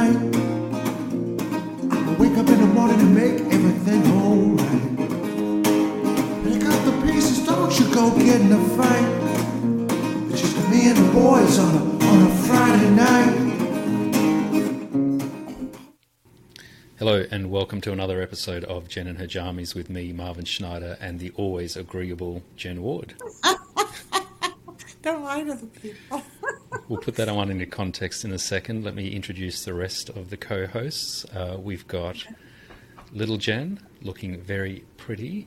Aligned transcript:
night. 0.00 0.16
I 1.90 2.16
wake 2.18 2.36
up 2.38 2.48
in 2.48 2.58
the 2.60 2.70
morning 2.78 3.00
and 3.00 3.14
make 3.14 3.40
everything 3.56 4.02
alright. 4.18 4.96
Pick 6.44 6.64
up 6.72 6.80
the 6.88 6.92
pieces, 7.04 7.38
don't 7.46 7.72
you 7.78 7.86
go 7.94 8.10
get 8.16 8.40
in 8.40 8.52
a 8.52 8.62
fight. 8.76 9.10
It's 10.30 10.40
just 10.40 10.56
me 10.70 10.88
and 10.90 10.96
the 10.96 11.12
boys 11.12 11.58
on 11.58 11.74
a, 11.74 11.82
on 12.10 12.18
a 12.22 12.32
Friday 12.46 12.90
night. 12.90 13.36
Hello 16.98 17.26
and 17.30 17.50
welcome 17.50 17.80
to 17.82 17.92
another 17.92 18.22
episode 18.22 18.64
of 18.64 18.88
Jen 18.88 19.06
and 19.06 19.18
her 19.18 19.26
Jammies 19.26 19.74
with 19.74 19.90
me, 19.90 20.12
Marvin 20.12 20.44
Schneider, 20.44 20.96
and 21.00 21.18
the 21.18 21.30
always 21.34 21.76
agreeable 21.76 22.42
Jen 22.56 22.82
Ward. 22.82 23.14
Don't 25.02 25.22
lie 25.24 25.42
to 25.44 25.54
the 25.54 25.66
people. 25.66 26.22
We'll 26.88 27.00
put 27.00 27.14
that 27.16 27.32
one 27.32 27.50
into 27.50 27.66
context 27.66 28.24
in 28.24 28.32
a 28.32 28.38
second. 28.38 28.84
Let 28.84 28.94
me 28.96 29.08
introduce 29.10 29.64
the 29.64 29.74
rest 29.74 30.08
of 30.08 30.28
the 30.30 30.36
co-hosts. 30.36 31.24
Uh, 31.26 31.56
we've 31.60 31.86
got 31.86 32.24
Little 33.12 33.36
Jen, 33.36 33.78
looking 34.02 34.40
very 34.40 34.84
pretty, 34.96 35.46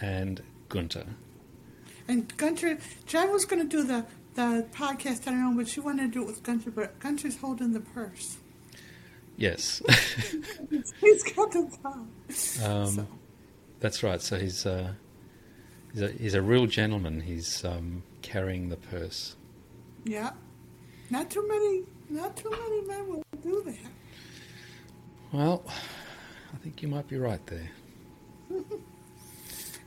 and 0.00 0.42
Gunter. 0.68 1.06
and 2.08 2.36
Gunter, 2.36 2.78
Jen 3.06 3.30
was 3.32 3.44
going 3.44 3.62
to 3.62 3.76
do 3.76 3.84
the, 3.84 4.04
the 4.34 4.66
podcast, 4.72 5.28
I 5.28 5.30
don't 5.30 5.42
know, 5.42 5.56
but 5.56 5.68
she 5.68 5.78
wanted 5.80 6.12
to 6.12 6.18
do 6.18 6.22
it 6.22 6.26
with 6.26 6.42
Gunter, 6.42 6.70
but 6.72 6.98
Gunter's 6.98 7.36
holding 7.36 7.72
the 7.72 7.80
purse. 7.80 8.38
Yes, 9.36 9.80
He's 11.00 11.22
got 11.34 11.52
the 11.52 11.70
top. 11.82 11.94
um, 11.96 12.06
So. 12.90 13.06
that's 13.80 14.02
right. 14.02 14.20
So 14.20 14.38
he's 14.38 14.66
uh, 14.66 14.92
he's 15.92 16.02
a, 16.02 16.08
he's 16.10 16.34
a 16.34 16.42
real 16.42 16.66
gentleman. 16.66 17.20
He's 17.20 17.64
um, 17.64 18.02
carrying 18.24 18.68
the 18.70 18.76
purse. 18.76 19.36
Yeah. 20.04 20.30
Not 21.10 21.30
too 21.30 21.46
many, 21.46 21.82
not 22.08 22.36
too 22.36 22.50
many 22.50 22.80
men 22.82 23.06
will 23.08 23.22
do 23.42 23.62
that. 23.66 23.90
Well, 25.32 25.62
I 26.52 26.56
think 26.58 26.82
you 26.82 26.88
might 26.88 27.06
be 27.06 27.18
right 27.18 27.44
there. 27.46 27.70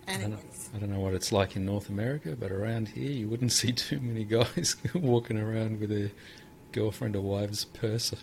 I 0.07 0.17
don't. 0.17 0.39
I 0.75 0.79
don't 0.79 0.89
know 0.91 0.99
what 0.99 1.13
it's 1.13 1.31
like 1.31 1.55
in 1.55 1.65
North 1.65 1.89
America, 1.89 2.35
but 2.39 2.51
around 2.51 2.89
here 2.89 3.09
you 3.11 3.27
wouldn't 3.27 3.51
see 3.61 3.71
too 3.71 3.99
many 3.99 4.23
guys 4.23 4.75
walking 4.93 5.37
around 5.39 5.79
with 5.79 5.89
their 5.89 6.11
girlfriend 6.71 7.15
or 7.15 7.21
wife's 7.21 7.65
purse 7.65 8.13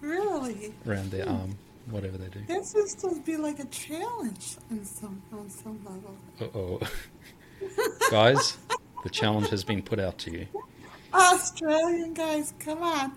Really? 0.00 0.72
around 0.86 1.10
their 1.10 1.28
arm, 1.28 1.56
whatever 1.90 2.16
they 2.18 2.28
do. 2.28 2.40
That 2.48 2.64
seems 2.64 2.94
to 2.96 3.20
be 3.24 3.36
like 3.36 3.58
a 3.60 3.66
challenge 3.66 4.56
on 4.70 4.84
some, 4.84 5.22
on 5.32 5.48
some 5.50 5.78
level. 5.84 6.16
Uh 6.40 6.58
oh. 6.58 6.80
guys, 8.10 8.56
the 9.02 9.10
challenge 9.10 9.48
has 9.48 9.64
been 9.64 9.82
put 9.82 9.98
out 9.98 10.18
to 10.18 10.30
you. 10.32 10.46
Australian 11.12 12.14
guys, 12.14 12.52
come 12.58 12.82
on. 12.82 13.12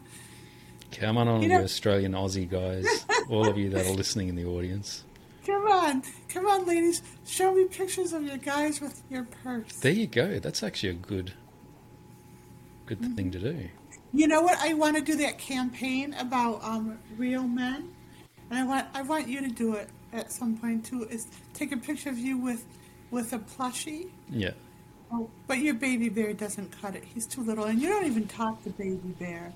Come 0.92 1.18
on, 1.18 1.28
on 1.28 1.42
You 1.42 1.50
you 1.50 1.56
know- 1.58 1.64
Australian 1.64 2.14
Aussie 2.14 2.50
guys, 2.50 2.86
all 3.30 3.48
of 3.48 3.58
you 3.58 3.70
that 3.70 3.86
are 3.86 3.92
listening 3.94 4.30
in 4.30 4.36
the 4.36 4.46
audience. 4.46 5.04
Come 5.46 5.66
on. 5.68 6.04
Come 6.30 6.46
on, 6.46 6.66
ladies. 6.66 7.02
Show 7.26 7.54
me 7.54 7.66
pictures 7.66 8.14
of 8.14 8.24
your 8.24 8.38
guys 8.38 8.80
with 8.80 9.02
your 9.09 9.24
purse. 9.44 9.80
There 9.80 9.92
you 9.92 10.06
go. 10.08 10.38
That's 10.40 10.62
actually 10.62 10.90
a 10.90 10.94
good, 10.94 11.34
good 12.86 13.00
thing 13.16 13.32
to 13.32 13.40
do. 13.40 13.70
You 14.14 14.28
know 14.28 14.42
what? 14.42 14.59
I 14.59 14.74
want 14.74 14.98
to 14.98 15.02
do 15.02 15.16
that 15.18 15.38
campaign 15.40 16.14
about 16.20 16.64
um, 16.64 17.00
real 17.18 17.44
men, 17.48 17.90
and 18.50 18.59
I 18.59 18.64
want 18.66 18.88
I 18.94 19.02
want 19.02 19.28
you 19.30 19.42
to 19.42 19.48
do 19.48 19.74
it 19.76 19.90
at 20.14 20.32
some 20.32 20.58
point 20.58 20.86
too. 20.86 21.06
Is 21.09 21.28
take 21.54 21.72
a 21.72 21.78
picture 21.78 22.09
of 22.09 22.20
you 22.20 22.38
with 22.38 22.64
with 23.09 23.34
a 23.34 23.40
plushie, 23.40 24.09
Yeah. 24.30 24.52
Oh, 25.12 25.30
but 25.48 25.59
your 25.59 25.73
baby 25.73 26.09
bear 26.09 26.34
doesn't 26.34 26.72
cut 26.81 26.95
it. 26.95 27.04
He's 27.04 27.26
too 27.26 27.44
little, 27.44 27.66
and 27.66 27.81
you 27.81 27.90
don't 27.90 28.06
even 28.06 28.28
talk 28.28 28.64
to 28.64 28.70
baby 28.70 29.16
bear. 29.20 29.53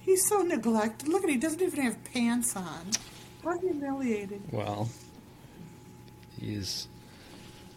He's 0.00 0.26
so 0.26 0.42
neglected. 0.42 1.08
Look 1.08 1.22
at 1.22 1.30
he 1.30 1.36
doesn't 1.36 1.62
even 1.62 1.80
have 1.82 2.02
pants 2.12 2.56
on. 2.56 2.90
How 3.44 3.58
humiliated. 3.58 4.40
Well, 4.50 4.88
he 6.38 6.54
is, 6.54 6.88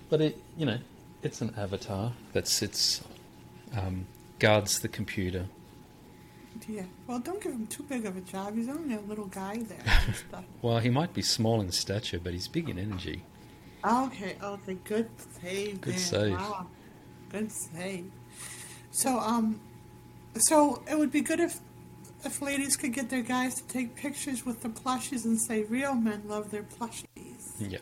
but 0.10 0.22
it, 0.22 0.38
you 0.58 0.66
know, 0.66 0.78
it's 1.24 1.42
an 1.42 1.54
avatar 1.58 2.14
that 2.34 2.48
sits, 2.48 3.02
um, 3.76 4.06
guards 4.40 4.80
the 4.80 4.88
computer. 4.88 5.46
Yeah. 6.68 6.84
Well, 7.06 7.20
don't 7.20 7.42
give 7.42 7.52
him 7.52 7.68
too 7.68 7.84
big 7.84 8.06
of 8.06 8.16
a 8.16 8.22
job. 8.22 8.56
He's 8.56 8.70
only 8.70 8.96
a 8.96 9.02
little 9.02 9.26
guy 9.26 9.64
there. 9.64 10.44
Well, 10.62 10.80
he 10.80 10.90
might 10.90 11.14
be 11.14 11.22
small 11.22 11.62
in 11.62 11.72
stature, 11.72 12.20
but 12.20 12.34
he's 12.34 12.48
big 12.48 12.70
in 12.70 12.80
energy. 12.80 13.22
Okay, 13.86 14.36
okay, 14.42 14.78
good 14.84 15.10
save. 15.42 15.82
Good 15.82 16.00
save. 16.00 16.32
Wow, 16.34 16.68
good 17.30 17.52
save. 17.52 18.12
So, 18.92 19.20
um, 19.20 19.60
so 20.38 20.82
it 20.90 20.98
would 20.98 21.12
be 21.12 21.22
good 21.22 21.40
if 21.40 21.60
if 22.24 22.42
ladies 22.42 22.76
could 22.76 22.94
get 22.94 23.10
their 23.10 23.22
guys 23.22 23.54
to 23.56 23.64
take 23.68 23.96
pictures 23.96 24.44
with 24.46 24.62
the 24.64 24.70
plushies 24.70 25.26
and 25.26 25.40
say, 25.40 25.64
"Real 25.64 25.94
men 25.94 26.24
love 26.28 26.50
their 26.50 26.64
plushies," 26.64 27.44
Yeah. 27.60 27.78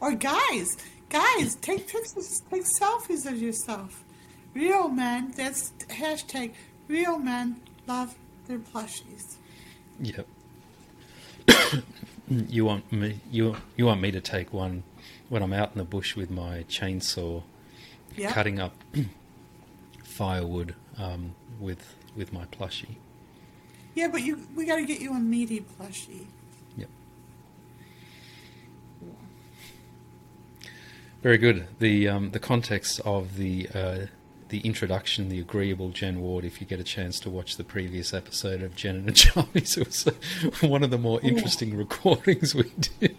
or 0.00 0.14
guys, 0.14 0.68
guys, 1.10 1.56
take 1.56 1.86
pictures, 1.86 2.40
take 2.50 2.64
selfies 2.80 3.26
of 3.30 3.36
yourself. 3.42 4.04
Real 4.54 4.88
men. 4.88 5.32
That's 5.36 5.72
hashtag. 5.88 6.52
Real 6.88 7.18
men 7.18 7.60
love 7.86 8.14
their 8.46 8.58
plushies. 8.58 9.36
Yep. 10.00 10.26
you 12.28 12.64
want 12.64 12.90
me? 12.90 13.20
You 13.30 13.56
you 13.76 13.84
want 13.84 14.00
me 14.00 14.10
to 14.10 14.20
take 14.20 14.52
one 14.54 14.84
when 15.28 15.42
I'm 15.42 15.52
out 15.52 15.72
in 15.72 15.78
the 15.78 15.84
bush 15.84 16.16
with 16.16 16.30
my 16.30 16.64
chainsaw, 16.68 17.42
Yeah. 18.16 18.32
cutting 18.32 18.58
up 18.58 18.74
firewood 20.04 20.74
um, 20.98 21.34
with 21.60 21.94
with 22.16 22.32
my 22.32 22.44
plushie. 22.46 22.96
Yeah, 23.94 24.08
but 24.08 24.22
you 24.22 24.46
we 24.56 24.64
got 24.66 24.76
to 24.76 24.84
get 24.86 25.00
you 25.00 25.12
a 25.12 25.18
meaty 25.20 25.60
plushie. 25.60 26.26
Yep. 26.76 26.88
Very 31.22 31.38
good. 31.38 31.66
The 31.80 32.08
um, 32.08 32.30
the 32.30 32.38
context 32.38 33.00
of 33.04 33.36
the 33.36 33.68
uh, 33.74 33.98
the 34.48 34.60
introduction, 34.60 35.28
the 35.28 35.40
agreeable 35.40 35.90
Jen 35.90 36.20
Ward. 36.20 36.44
If 36.44 36.60
you 36.60 36.66
get 36.66 36.78
a 36.80 36.84
chance 36.84 37.18
to 37.20 37.30
watch 37.30 37.56
the 37.56 37.64
previous 37.64 38.14
episode 38.14 38.62
of 38.62 38.76
Jen 38.76 38.96
and 38.96 39.06
the 39.08 39.12
Jammies, 39.12 39.76
it 39.76 39.86
was 40.52 40.60
one 40.62 40.82
of 40.82 40.90
the 40.90 40.98
more 40.98 41.20
interesting 41.22 41.76
recordings 41.76 42.54
we 42.54 42.70
did. 43.00 43.16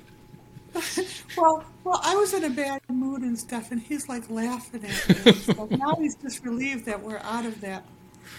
Well, 1.40 1.64
well, 1.84 2.00
I 2.04 2.16
was 2.16 2.34
in 2.34 2.44
a 2.44 2.50
bad 2.50 2.82
mood 2.90 3.22
and 3.22 3.38
stuff, 3.38 3.72
and 3.72 3.82
he's 3.82 4.10
like 4.10 4.30
laughing 4.30 4.84
at 4.86 5.26
me. 5.26 5.56
Now 5.78 5.96
he's 5.96 6.16
just 6.16 6.44
relieved 6.44 6.86
that 6.86 7.02
we're 7.02 7.20
out 7.20 7.46
of 7.46 7.62
that. 7.62 7.86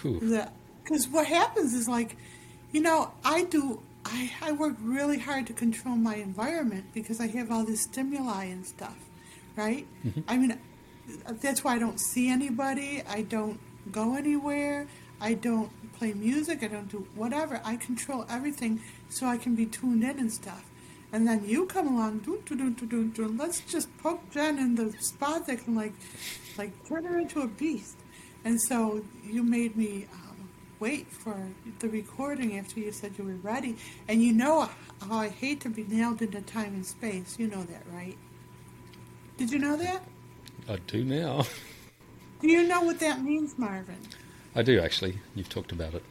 Because 0.03 1.07
what 1.09 1.27
happens 1.27 1.73
is 1.73 1.87
like, 1.87 2.15
you 2.71 2.81
know, 2.81 3.11
I 3.23 3.43
do. 3.43 3.81
I 4.05 4.31
I 4.41 4.51
work 4.51 4.75
really 4.81 5.19
hard 5.19 5.47
to 5.47 5.53
control 5.53 5.95
my 5.95 6.15
environment 6.15 6.85
because 6.93 7.19
I 7.19 7.27
have 7.27 7.51
all 7.51 7.63
this 7.63 7.83
stimuli 7.83 8.45
and 8.45 8.65
stuff, 8.65 8.97
right? 9.55 9.85
Mm-hmm. 10.05 10.21
I 10.27 10.37
mean, 10.37 10.59
that's 11.41 11.63
why 11.63 11.75
I 11.75 11.79
don't 11.79 11.99
see 11.99 12.29
anybody. 12.29 13.03
I 13.07 13.21
don't 13.21 13.59
go 13.91 14.15
anywhere. 14.15 14.87
I 15.19 15.35
don't 15.35 15.71
play 15.93 16.13
music. 16.13 16.63
I 16.63 16.67
don't 16.67 16.89
do 16.89 17.07
whatever. 17.15 17.61
I 17.63 17.75
control 17.75 18.25
everything 18.29 18.81
so 19.09 19.27
I 19.27 19.37
can 19.37 19.53
be 19.55 19.65
tuned 19.67 20.03
in 20.03 20.19
and 20.19 20.31
stuff. 20.31 20.63
And 21.13 21.27
then 21.27 21.43
you 21.45 21.65
come 21.65 21.87
along, 21.87 22.19
doo, 22.19 22.41
doo, 22.45 22.55
doo, 22.55 22.85
doo, 22.85 23.07
doo, 23.09 23.35
let's 23.37 23.59
just 23.61 23.95
poke 23.97 24.29
Jen 24.31 24.57
in 24.57 24.75
the 24.75 24.93
spot 24.99 25.45
that 25.47 25.63
can 25.63 25.75
like, 25.75 25.93
like 26.57 26.71
turn 26.87 27.03
her 27.03 27.19
into 27.19 27.41
a 27.41 27.47
beast. 27.47 27.97
And 28.45 28.59
so 28.61 29.03
you 29.23 29.43
made 29.43 29.75
me 29.75 30.07
um, 30.13 30.49
wait 30.79 31.07
for 31.11 31.37
the 31.79 31.89
recording 31.89 32.57
after 32.57 32.79
you 32.79 32.91
said 32.91 33.13
you 33.17 33.25
were 33.25 33.35
ready. 33.35 33.75
And 34.07 34.23
you 34.23 34.31
know 34.31 34.69
how 35.07 35.17
I 35.17 35.27
hate 35.29 35.59
to 35.61 35.69
be 35.69 35.83
nailed 35.83 36.21
into 36.21 36.41
time 36.41 36.73
and 36.73 36.85
space. 36.85 37.37
You 37.37 37.47
know 37.47 37.63
that, 37.63 37.83
right? 37.91 38.17
Did 39.37 39.51
you 39.51 39.59
know 39.59 39.75
that? 39.75 40.03
I 40.69 40.77
do 40.87 41.03
now. 41.03 41.45
Do 42.41 42.47
you 42.47 42.67
know 42.67 42.81
what 42.81 42.99
that 42.99 43.21
means, 43.21 43.57
Marvin? 43.57 43.97
I 44.55 44.63
do 44.63 44.79
actually. 44.79 45.19
You've 45.35 45.49
talked 45.49 45.71
about 45.71 45.93
it. 45.93 46.03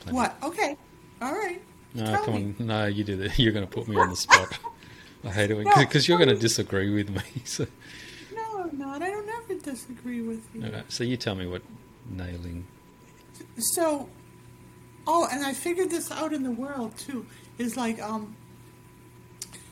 Plenty. 0.00 0.16
What? 0.16 0.36
Okay. 0.42 0.76
All 1.22 1.32
right. 1.32 1.62
No, 1.94 2.04
Tell 2.04 2.24
come 2.24 2.34
me. 2.34 2.54
on. 2.60 2.66
No, 2.66 2.86
you 2.86 3.04
do 3.04 3.16
that. 3.16 3.38
You're 3.38 3.52
going 3.52 3.66
to 3.66 3.70
put 3.72 3.88
me 3.88 3.96
on 3.96 4.10
the 4.10 4.16
spot. 4.16 4.58
I 5.24 5.30
hate 5.30 5.50
it 5.50 5.58
No, 5.64 5.72
because 5.76 6.06
you're 6.06 6.16
going 6.18 6.28
to 6.30 6.36
disagree 6.36 6.90
with 6.94 7.10
me. 7.10 7.22
So, 7.44 7.66
No, 8.32 8.62
I'm 8.62 8.78
not. 8.78 9.02
I 9.02 9.10
don't 9.10 9.28
ever 9.28 9.54
disagree 9.54 10.20
with 10.22 10.44
you. 10.54 10.60
no, 10.60 10.82
so 10.88 11.02
you 11.02 11.16
tell 11.16 11.34
me 11.34 11.46
what 11.48 11.60
nailing. 12.08 12.66
So, 13.58 14.08
oh, 15.08 15.26
and 15.32 15.44
I 15.44 15.54
figured 15.54 15.90
this 15.90 16.12
out 16.12 16.32
in 16.32 16.44
the 16.44 16.52
world 16.52 16.96
too. 16.96 17.26
Is 17.58 17.76
like, 17.76 18.00
um, 18.00 18.36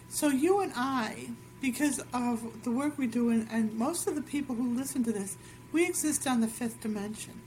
so 0.09 0.27
you 0.29 0.61
and 0.63 0.73
I, 0.75 1.29
because 1.61 2.01
of 2.13 2.65
the 2.65 2.73
work 2.73 2.99
we 2.99 3.07
do, 3.07 3.31
and, 3.31 3.47
and 3.51 3.73
most 3.75 4.09
of 4.09 4.17
the 4.17 4.23
people 4.23 4.57
who 4.57 4.75
listen 4.77 5.05
to 5.05 5.13
this, 5.13 5.37
we 5.73 5.87
exist 5.87 6.27
on 6.27 6.41
the 6.41 6.49
fifth 6.49 6.81
dimension. 6.81 7.41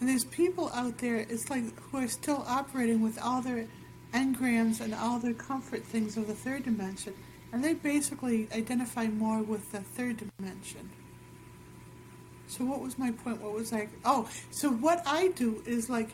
And 0.00 0.08
there's 0.08 0.24
people 0.24 0.70
out 0.74 0.98
there, 0.98 1.16
it's 1.16 1.48
like, 1.50 1.64
who 1.80 1.98
are 1.98 2.08
still 2.08 2.44
operating 2.46 3.00
with 3.00 3.18
all 3.22 3.40
their 3.40 3.66
engrams 4.12 4.80
and 4.80 4.94
all 4.94 5.18
their 5.18 5.34
comfort 5.34 5.84
things 5.84 6.16
of 6.16 6.26
the 6.26 6.34
third 6.34 6.64
dimension. 6.64 7.14
And 7.52 7.62
they 7.62 7.74
basically 7.74 8.48
identify 8.52 9.06
more 9.06 9.42
with 9.42 9.70
the 9.72 9.80
third 9.80 10.22
dimension. 10.38 10.90
So 12.46 12.64
what 12.64 12.80
was 12.80 12.98
my 12.98 13.10
point? 13.10 13.40
What 13.40 13.52
was 13.52 13.72
I? 13.72 13.88
Oh, 14.04 14.28
so 14.50 14.70
what 14.70 15.02
I 15.06 15.28
do 15.28 15.62
is 15.66 15.88
like, 15.88 16.10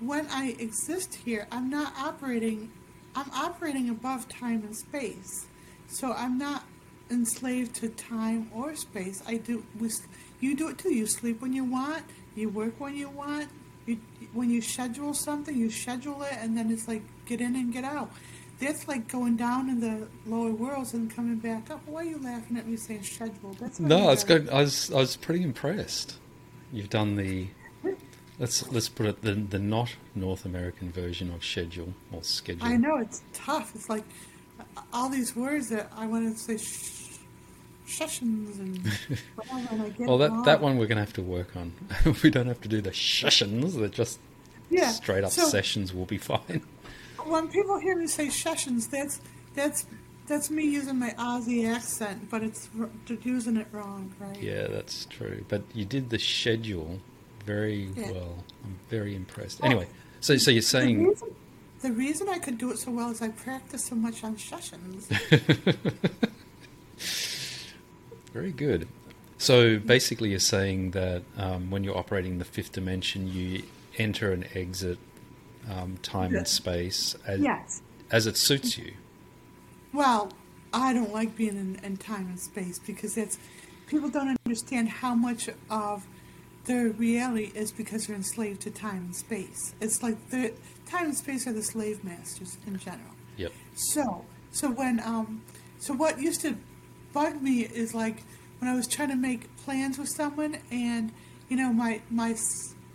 when 0.00 0.26
I 0.28 0.56
exist 0.58 1.14
here, 1.14 1.46
I'm 1.50 1.70
not 1.70 1.92
operating. 1.98 2.70
I'm 3.14 3.30
operating 3.32 3.90
above 3.90 4.28
time 4.28 4.62
and 4.64 4.76
space, 4.76 5.46
so 5.88 6.12
I'm 6.12 6.38
not 6.38 6.64
enslaved 7.10 7.74
to 7.76 7.88
time 7.88 8.50
or 8.54 8.74
space. 8.76 9.22
I 9.26 9.36
do. 9.36 9.64
We, 9.78 9.90
you 10.38 10.56
do 10.56 10.68
it 10.68 10.78
too. 10.78 10.94
You 10.94 11.06
sleep 11.06 11.42
when 11.42 11.52
you 11.52 11.64
want. 11.64 12.04
You 12.34 12.48
work 12.48 12.78
when 12.78 12.94
you 12.94 13.08
want. 13.08 13.48
You, 13.86 13.98
when 14.32 14.50
you 14.50 14.60
schedule 14.60 15.14
something, 15.14 15.56
you 15.56 15.70
schedule 15.70 16.22
it, 16.22 16.34
and 16.40 16.56
then 16.56 16.70
it's 16.70 16.86
like 16.86 17.02
get 17.26 17.40
in 17.40 17.56
and 17.56 17.72
get 17.72 17.84
out. 17.84 18.12
That's 18.60 18.86
like 18.86 19.08
going 19.08 19.36
down 19.36 19.70
in 19.70 19.80
the 19.80 20.06
lower 20.26 20.50
worlds 20.50 20.92
and 20.92 21.14
coming 21.14 21.36
back 21.36 21.70
up. 21.70 21.80
Why 21.86 22.02
are 22.02 22.04
you 22.04 22.22
laughing 22.22 22.58
at 22.58 22.66
me 22.66 22.76
saying 22.76 23.04
schedule? 23.04 23.56
That's 23.58 23.80
No, 23.80 24.10
it's 24.10 24.22
good. 24.22 24.50
I 24.50 24.60
was 24.60 24.90
I 24.92 24.96
was 24.96 25.16
pretty 25.16 25.42
impressed. 25.42 26.18
You've 26.72 26.90
done 26.90 27.16
the 27.16 27.48
let's 28.38 28.70
let's 28.70 28.88
put 28.88 29.06
it 29.06 29.22
the 29.22 29.34
the 29.34 29.58
not 29.58 29.94
North 30.14 30.44
American 30.44 30.92
version 30.92 31.32
of 31.32 31.42
schedule 31.44 31.94
or 32.12 32.22
schedule. 32.22 32.66
I 32.66 32.76
know 32.76 32.98
it's 32.98 33.22
tough. 33.32 33.74
It's 33.74 33.88
like 33.88 34.04
all 34.92 35.08
these 35.08 35.34
words 35.34 35.70
that 35.70 35.90
I 35.96 36.06
want 36.06 36.36
to 36.36 36.38
say 36.38 36.56
sh- 36.58 37.09
sessions 37.90 38.58
and 38.58 38.78
whatever, 39.34 39.68
and 39.74 39.82
I 39.82 39.88
get 39.90 40.06
Well, 40.08 40.18
that 40.18 40.44
that 40.44 40.60
one 40.60 40.78
we're 40.78 40.86
going 40.86 40.96
to 40.96 41.04
have 41.04 41.12
to 41.14 41.22
work 41.22 41.56
on. 41.56 41.72
we 42.22 42.30
don't 42.30 42.46
have 42.46 42.60
to 42.62 42.68
do 42.68 42.80
the 42.80 42.92
sessions. 42.94 43.74
They're 43.76 43.88
just 43.88 44.18
yeah. 44.70 44.90
straight 44.90 45.24
up 45.24 45.32
so 45.32 45.48
sessions. 45.48 45.92
will 45.92 46.06
be 46.06 46.18
fine. 46.18 46.62
when 47.26 47.48
people 47.48 47.78
hear 47.78 47.96
me 47.96 48.06
say 48.06 48.28
sessions, 48.30 48.86
that's 48.88 49.20
that's 49.54 49.86
that's 50.26 50.48
me 50.50 50.64
using 50.64 50.98
my 50.98 51.10
Aussie 51.18 51.68
accent, 51.68 52.30
but 52.30 52.42
it's 52.42 52.70
using 53.22 53.56
it 53.56 53.66
wrong, 53.72 54.12
right? 54.20 54.40
Yeah, 54.40 54.68
that's 54.68 55.04
true. 55.06 55.44
But 55.48 55.62
you 55.74 55.84
did 55.84 56.10
the 56.10 56.18
schedule 56.20 57.00
very 57.44 57.90
Yeah. 57.96 58.12
well. 58.12 58.44
I'm 58.64 58.78
very 58.88 59.16
impressed. 59.16 59.62
Anyway, 59.64 59.88
so 60.20 60.36
so 60.36 60.50
you're 60.52 60.60
The 60.60 60.66
saying 60.66 61.04
reason, 61.08 61.28
the 61.82 61.92
reason 61.92 62.28
I 62.28 62.38
could 62.38 62.58
do 62.58 62.70
it 62.70 62.78
so 62.78 62.90
well 62.92 63.10
is 63.10 63.20
I 63.22 63.28
practice 63.30 63.86
so 63.86 63.96
much 63.96 64.22
on 64.22 64.38
sessions. 64.38 65.08
Very 68.32 68.52
good. 68.52 68.88
So 69.38 69.78
basically, 69.78 70.30
you're 70.30 70.38
saying 70.38 70.90
that 70.92 71.22
um, 71.36 71.70
when 71.70 71.82
you're 71.82 71.96
operating 71.96 72.38
the 72.38 72.44
fifth 72.44 72.72
dimension, 72.72 73.26
you 73.26 73.62
enter 73.96 74.32
and 74.32 74.46
exit 74.54 74.98
um, 75.70 75.96
time 76.02 76.34
and 76.34 76.46
space 76.46 77.16
as, 77.26 77.40
yes. 77.40 77.82
as 78.10 78.26
it 78.26 78.36
suits 78.36 78.76
you. 78.78 78.92
Well, 79.92 80.32
I 80.72 80.92
don't 80.92 81.12
like 81.12 81.36
being 81.36 81.56
in, 81.56 81.80
in 81.82 81.96
time 81.96 82.26
and 82.26 82.38
space 82.38 82.78
because 82.78 83.16
it's 83.16 83.38
people 83.86 84.08
don't 84.08 84.36
understand 84.46 84.88
how 84.88 85.14
much 85.14 85.48
of 85.70 86.06
their 86.66 86.90
reality 86.90 87.50
is 87.54 87.72
because 87.72 88.06
they're 88.06 88.16
enslaved 88.16 88.60
to 88.62 88.70
time 88.70 89.06
and 89.06 89.16
space. 89.16 89.74
It's 89.80 90.02
like 90.02 90.30
the 90.30 90.52
time 90.86 91.06
and 91.06 91.16
space 91.16 91.46
are 91.46 91.52
the 91.52 91.62
slave 91.62 92.04
masters 92.04 92.58
in 92.66 92.78
general. 92.78 93.14
Yep. 93.36 93.52
So, 93.74 94.24
so 94.52 94.70
when 94.70 95.00
um, 95.00 95.42
so 95.78 95.94
what 95.94 96.20
used 96.20 96.42
to 96.42 96.56
bug 97.12 97.42
me 97.42 97.62
is 97.62 97.94
like 97.94 98.22
when 98.58 98.70
I 98.70 98.74
was 98.74 98.86
trying 98.86 99.08
to 99.08 99.16
make 99.16 99.54
plans 99.58 99.98
with 99.98 100.08
someone, 100.08 100.58
and 100.70 101.12
you 101.48 101.56
know 101.56 101.72
my 101.72 102.00
my 102.10 102.36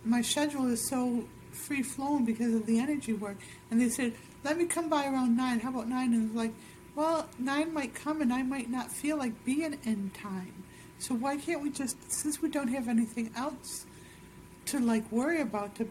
my 0.04 0.22
schedule 0.22 0.66
is 0.68 0.88
so 0.88 1.24
free 1.52 1.82
flowing 1.82 2.24
because 2.24 2.54
of 2.54 2.66
the 2.66 2.78
energy 2.78 3.12
work, 3.12 3.36
and 3.70 3.80
they 3.80 3.88
said, 3.88 4.14
"Let 4.44 4.58
me 4.58 4.66
come 4.66 4.88
by 4.88 5.06
around 5.06 5.36
nine. 5.36 5.60
How 5.60 5.70
about 5.70 5.88
nine? 5.88 6.14
And 6.14 6.34
like, 6.34 6.52
well, 6.94 7.28
nine 7.38 7.72
might 7.72 7.94
come, 7.94 8.22
and 8.22 8.32
I 8.32 8.42
might 8.42 8.70
not 8.70 8.90
feel 8.90 9.16
like 9.16 9.44
being 9.44 9.78
in 9.84 10.10
time. 10.10 10.64
So 10.98 11.14
why 11.14 11.36
can't 11.36 11.62
we 11.62 11.70
just, 11.70 11.96
since 12.10 12.40
we 12.40 12.48
don't 12.48 12.68
have 12.68 12.88
anything 12.88 13.30
else 13.36 13.84
to 14.66 14.80
like 14.80 15.10
worry 15.12 15.40
about 15.40 15.74
to 15.76 15.88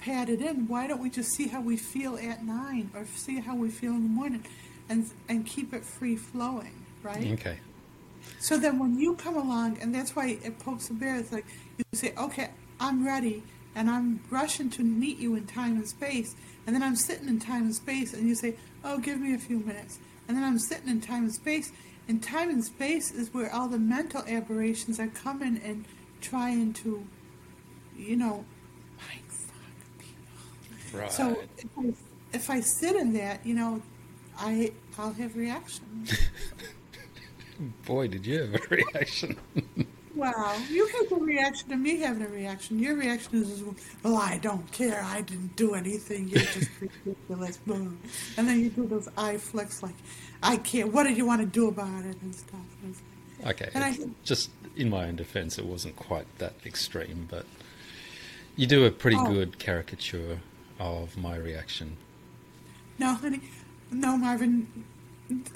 pad 0.00 0.28
it 0.30 0.40
in. 0.40 0.66
Why 0.66 0.86
don't 0.86 1.00
we 1.00 1.10
just 1.10 1.30
see 1.32 1.48
how 1.48 1.60
we 1.60 1.76
feel 1.76 2.16
at 2.16 2.44
nine, 2.44 2.90
or 2.94 3.06
see 3.14 3.40
how 3.40 3.54
we 3.54 3.70
feel 3.70 3.92
in 3.92 4.02
the 4.02 4.08
morning, 4.08 4.44
and 4.88 5.10
and 5.28 5.46
keep 5.46 5.72
it 5.72 5.84
free 5.84 6.16
flowing, 6.16 6.79
right? 7.02 7.32
Okay. 7.32 7.58
So 8.38 8.58
then 8.58 8.78
when 8.78 8.98
you 8.98 9.14
come 9.14 9.36
along, 9.36 9.78
and 9.80 9.94
that's 9.94 10.16
why 10.16 10.38
it 10.42 10.58
pokes 10.58 10.88
the 10.88 10.94
bear. 10.94 11.16
It's 11.16 11.32
like 11.32 11.46
you 11.78 11.84
say, 11.92 12.14
okay, 12.16 12.50
I'm 12.78 13.06
ready, 13.06 13.42
and 13.74 13.90
I'm 13.90 14.20
rushing 14.30 14.70
to 14.70 14.82
meet 14.82 15.18
you 15.18 15.34
in 15.34 15.46
time 15.46 15.76
and 15.76 15.88
space, 15.88 16.34
and 16.66 16.74
then 16.74 16.82
I'm 16.82 16.96
sitting 16.96 17.28
in 17.28 17.38
time 17.38 17.64
and 17.64 17.74
space, 17.74 18.14
and 18.14 18.28
you 18.28 18.34
say, 18.34 18.56
oh, 18.84 18.98
give 18.98 19.20
me 19.20 19.34
a 19.34 19.38
few 19.38 19.58
minutes, 19.60 19.98
and 20.28 20.36
then 20.36 20.44
I'm 20.44 20.58
sitting 20.58 20.88
in 20.88 21.00
time 21.00 21.24
and 21.24 21.32
space. 21.34 21.72
And 22.08 22.20
time 22.20 22.50
and 22.50 22.64
space 22.64 23.12
is 23.12 23.32
where 23.32 23.54
all 23.54 23.68
the 23.68 23.78
mental 23.78 24.24
aberrations 24.26 24.98
are 24.98 25.06
coming 25.06 25.60
and 25.64 25.84
trying 26.20 26.72
to, 26.72 27.06
you 27.96 28.16
know, 28.16 28.44
mind 28.98 29.22
fuck 29.28 29.98
people. 29.98 31.00
Right. 31.00 31.12
So 31.12 31.36
if 31.58 31.68
I, 31.78 31.92
if 32.32 32.50
I 32.50 32.60
sit 32.60 32.96
in 32.96 33.12
that, 33.12 33.46
you 33.46 33.54
know, 33.54 33.80
I 34.36 34.72
I'll 34.98 35.12
have 35.12 35.36
reactions. 35.36 36.18
Boy, 37.86 38.08
did 38.08 38.26
you 38.26 38.40
have 38.40 38.54
a 38.54 38.58
reaction. 38.70 39.36
Wow, 40.14 40.56
you 40.68 40.86
have 40.86 41.12
a 41.12 41.22
reaction 41.22 41.68
to 41.70 41.76
me 41.76 41.98
having 42.00 42.22
a 42.22 42.28
reaction. 42.28 42.78
Your 42.78 42.96
reaction 42.96 43.42
is, 43.42 43.62
well, 44.02 44.16
I 44.16 44.38
don't 44.38 44.70
care. 44.72 45.02
I 45.04 45.20
didn't 45.20 45.56
do 45.56 45.74
anything. 45.74 46.28
You're 46.28 46.42
just 46.42 46.68
ridiculous. 46.80 47.56
Boom. 47.58 47.98
And 48.36 48.48
then 48.48 48.60
you 48.60 48.70
do 48.70 48.86
those 48.86 49.08
eye 49.16 49.36
flicks 49.38 49.82
like, 49.82 49.94
I 50.42 50.56
can't. 50.56 50.92
What 50.92 51.04
did 51.04 51.16
you 51.16 51.26
want 51.26 51.40
to 51.42 51.46
do 51.46 51.68
about 51.68 52.04
it 52.04 52.16
and 52.22 52.34
stuff. 52.34 52.60
And 52.82 52.94
like- 53.44 53.60
Okay. 53.62 53.70
And 53.74 53.84
I- 53.84 53.96
just 54.24 54.50
in 54.76 54.90
my 54.90 55.06
own 55.06 55.16
defense, 55.16 55.58
it 55.58 55.64
wasn't 55.64 55.96
quite 55.96 56.26
that 56.38 56.54
extreme, 56.66 57.26
but 57.30 57.46
you 58.56 58.66
do 58.66 58.84
a 58.84 58.90
pretty 58.90 59.16
Oh. 59.18 59.26
good 59.32 59.58
caricature 59.58 60.40
of 60.78 61.16
my 61.16 61.36
reaction. 61.36 61.96
No, 62.98 63.14
honey. 63.14 63.40
No, 63.90 64.16
Marvin. 64.18 64.66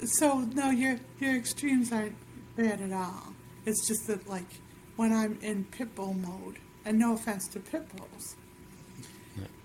So 0.03 0.39
no, 0.39 0.69
your 0.69 0.97
your 1.19 1.35
extremes 1.35 1.91
aren't 1.91 2.15
bad 2.55 2.81
at 2.81 2.91
all. 2.91 3.33
It's 3.65 3.87
just 3.87 4.07
that 4.07 4.27
like 4.29 4.47
when 4.95 5.11
I'm 5.11 5.37
in 5.41 5.65
pitbull 5.65 6.19
mode, 6.21 6.57
and 6.85 6.97
no 6.99 7.13
offense 7.13 7.47
to 7.49 7.59
pit 7.59 7.85
bulls, 7.95 8.35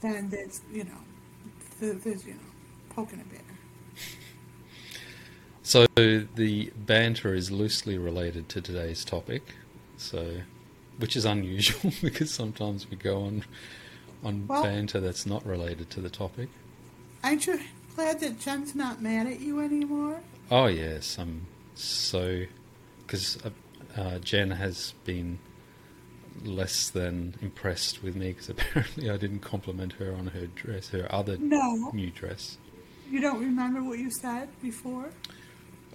then 0.00 0.28
there's 0.30 0.60
you 0.72 0.84
know, 0.84 1.00
th- 1.78 2.02
there's 2.02 2.24
you 2.26 2.34
know, 2.34 2.40
poking 2.90 3.20
a 3.20 3.24
bear. 3.24 3.40
So 5.62 5.86
the 5.96 6.72
banter 6.76 7.34
is 7.34 7.52
loosely 7.52 7.96
related 7.98 8.48
to 8.50 8.60
today's 8.60 9.04
topic, 9.04 9.42
so 9.96 10.40
which 10.98 11.14
is 11.16 11.24
unusual 11.24 11.92
because 12.02 12.30
sometimes 12.32 12.90
we 12.90 12.96
go 12.96 13.22
on 13.22 13.44
on 14.24 14.46
Well- 14.48 14.62
banter 14.64 15.00
that's 15.00 15.26
not 15.26 15.46
related 15.46 15.90
to 15.90 16.00
the 16.00 16.10
topic. 16.10 16.48
Aren't 17.22 17.46
you 17.46 17.60
glad 18.00 18.20
that 18.20 18.38
Jen's 18.40 18.74
not 18.74 19.02
mad 19.02 19.26
at 19.26 19.40
you 19.40 19.60
anymore? 19.60 20.20
Oh 20.50 20.66
yes, 20.66 21.18
I'm 21.18 21.46
so 21.74 22.44
because 23.06 23.38
uh, 23.44 23.50
uh, 24.00 24.18
Jen 24.20 24.50
has 24.52 24.94
been 25.04 25.38
less 26.42 26.88
than 26.88 27.34
impressed 27.42 28.02
with 28.02 28.16
me 28.16 28.28
because 28.32 28.48
apparently 28.54 29.10
I 29.10 29.16
didn't 29.18 29.40
compliment 29.40 29.92
her 29.94 30.14
on 30.14 30.28
her 30.28 30.46
dress, 30.46 30.88
her 30.88 31.06
other 31.14 31.36
No. 31.38 31.90
new 31.92 32.10
dress. 32.10 32.56
You 33.10 33.20
don't 33.20 33.40
remember 33.40 33.82
what 33.82 33.98
you 33.98 34.10
said 34.10 34.48
before? 34.62 35.10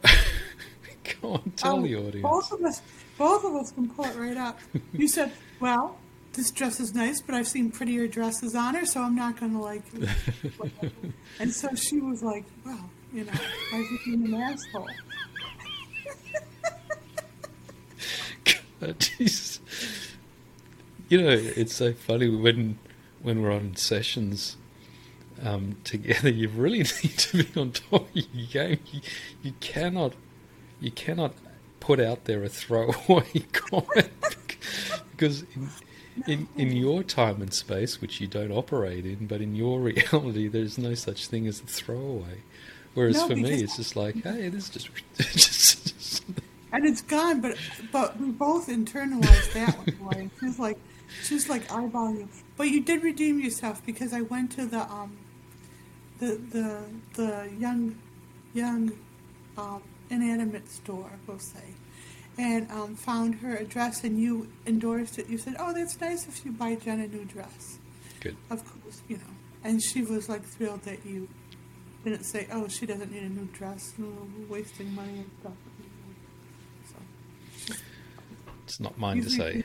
Go 1.22 1.34
on, 1.34 1.52
tell 1.56 1.80
Oh, 1.80 1.82
the 1.82 1.96
audience. 1.96 2.22
Both 2.24 2.52
of 2.52 2.62
us, 2.66 2.82
both 3.18 3.44
of 3.46 3.56
us 3.56 3.72
can 3.72 3.90
pull 3.90 4.06
it 4.06 4.16
right 4.16 4.38
up. 4.38 4.60
You 4.94 5.08
said, 5.08 5.32
"Well, 5.60 5.98
this 6.36 6.52
dress 6.52 6.80
is 6.80 6.94
nice, 6.94 7.22
but 7.22 7.36
I've 7.36 7.48
seen 7.48 7.72
prettier 7.72 8.08
dresses 8.08 8.56
on 8.56 8.76
her, 8.76 8.86
so 8.86 9.02
I'm 9.02 9.16
not 9.16 9.40
going 9.40 9.54
to 9.54 9.60
like." 9.60 9.84
it." 9.94 10.92
and 11.40 11.52
so 11.54 11.74
she 11.76 12.00
was 12.00 12.22
like, 12.24 12.46
"Well, 12.66 12.90
you 13.14 13.26
know, 13.26 13.32
is 13.74 13.88
he 13.88 13.98
being 14.06 14.34
an 14.34 14.42
asshole?" 14.42 14.88
God, 18.80 19.00
Jesus. 19.18 19.60
You 21.08 21.22
know, 21.22 21.30
it's 21.30 21.76
so 21.76 21.94
funny 21.94 22.30
when 22.30 22.78
when 23.22 23.42
we're 23.42 23.52
on 23.52 23.76
sessions 23.76 24.58
um, 25.44 25.78
together. 25.84 26.30
You 26.30 26.50
really 26.50 26.80
need 27.04 27.18
to 27.18 27.44
be 27.44 27.60
on 27.60 27.72
top 27.72 28.10
of 28.10 28.16
your 28.16 28.48
game. 28.48 28.80
You, 28.92 29.02
you 29.44 29.54
cannot 29.60 30.14
you 30.80 30.92
cannot 30.92 31.34
put 31.80 32.00
out 32.00 32.26
there 32.26 32.44
a 32.44 32.50
throwaway 32.50 33.46
comment 33.52 34.10
because 35.12 35.44
in, 35.56 35.70
in 36.28 36.48
in 36.56 36.72
your 36.72 37.04
time 37.04 37.42
and 37.42 37.54
space, 37.54 38.02
which 38.02 38.22
you 38.22 38.28
don't 38.28 38.52
operate 38.52 39.06
in, 39.06 39.28
but 39.28 39.42
in 39.42 39.56
your 39.56 39.80
reality, 39.92 40.48
there's 40.48 40.78
no 40.78 40.94
such 40.94 41.28
thing 41.28 41.48
as 41.48 41.60
a 41.60 41.66
throwaway. 41.66 42.42
Whereas 42.94 43.16
No, 43.16 43.28
for 43.28 43.36
me, 43.36 43.62
it's 43.62 43.76
just 43.76 43.96
like, 43.96 44.24
hey, 44.24 44.48
this 44.48 44.74
is 44.76 44.90
just, 45.18 46.24
And 46.72 46.86
it's 46.86 47.02
gone, 47.02 47.42
but 47.42 47.58
but 47.92 48.20
we 48.20 48.32
both 48.32 48.68
internalized 48.68 49.54
that 49.54 49.78
one. 49.78 50.12
Boy, 50.12 50.30
she's 50.40 50.60
like, 50.60 50.78
she's 51.24 51.50
like 51.50 51.68
eyeballing 51.68 52.20
you. 52.20 52.30
But 52.58 52.70
you 52.70 52.82
did 52.82 53.04
redeem 53.04 53.40
yourself 53.40 53.86
because 53.86 54.14
I 54.14 54.22
went 54.22 54.52
to 54.54 54.66
the 54.66 54.82
um, 54.82 55.18
the 56.20 56.40
the 56.52 56.82
the 57.16 57.50
young, 57.60 57.98
young, 58.54 58.94
um, 59.58 59.82
inanimate 60.10 60.70
store, 60.70 61.12
we'll 61.28 61.40
say, 61.40 61.75
and 62.38 62.70
um, 62.72 62.96
found 62.96 63.36
her 63.36 63.56
address, 63.56 64.04
and 64.04 64.20
you 64.20 64.52
endorsed 64.66 65.20
it. 65.20 65.28
You 65.30 65.38
said, 65.38 65.56
"Oh, 65.60 65.74
that's 65.74 66.00
nice 66.00 66.28
if 66.28 66.46
you 66.46 66.52
buy 66.52 66.76
Jen 66.76 67.00
a 67.00 67.08
new 67.08 67.26
dress." 67.26 67.80
Good. 68.20 68.36
Of 68.50 68.64
course, 68.66 69.02
you 69.08 69.18
know. 69.18 69.24
And 69.64 69.82
she 69.82 70.02
was 70.04 70.30
like 70.30 70.44
thrilled 70.44 70.84
that 70.84 71.06
you 71.06 71.28
didn't 72.04 72.24
say, 72.24 72.48
"Oh, 72.52 72.68
she 72.68 72.86
doesn't 72.86 73.12
need 73.12 73.24
a 73.24 73.30
new 73.30 73.46
dress, 73.54 73.94
no, 73.98 74.08
we're 74.38 74.58
wasting 74.58 74.94
money 74.94 75.20
and 75.20 75.32
stuff." 75.40 75.54
So, 77.68 77.76
It's 78.66 78.80
not 78.80 78.98
mine 78.98 79.22
to 79.24 79.30
say. 79.30 79.64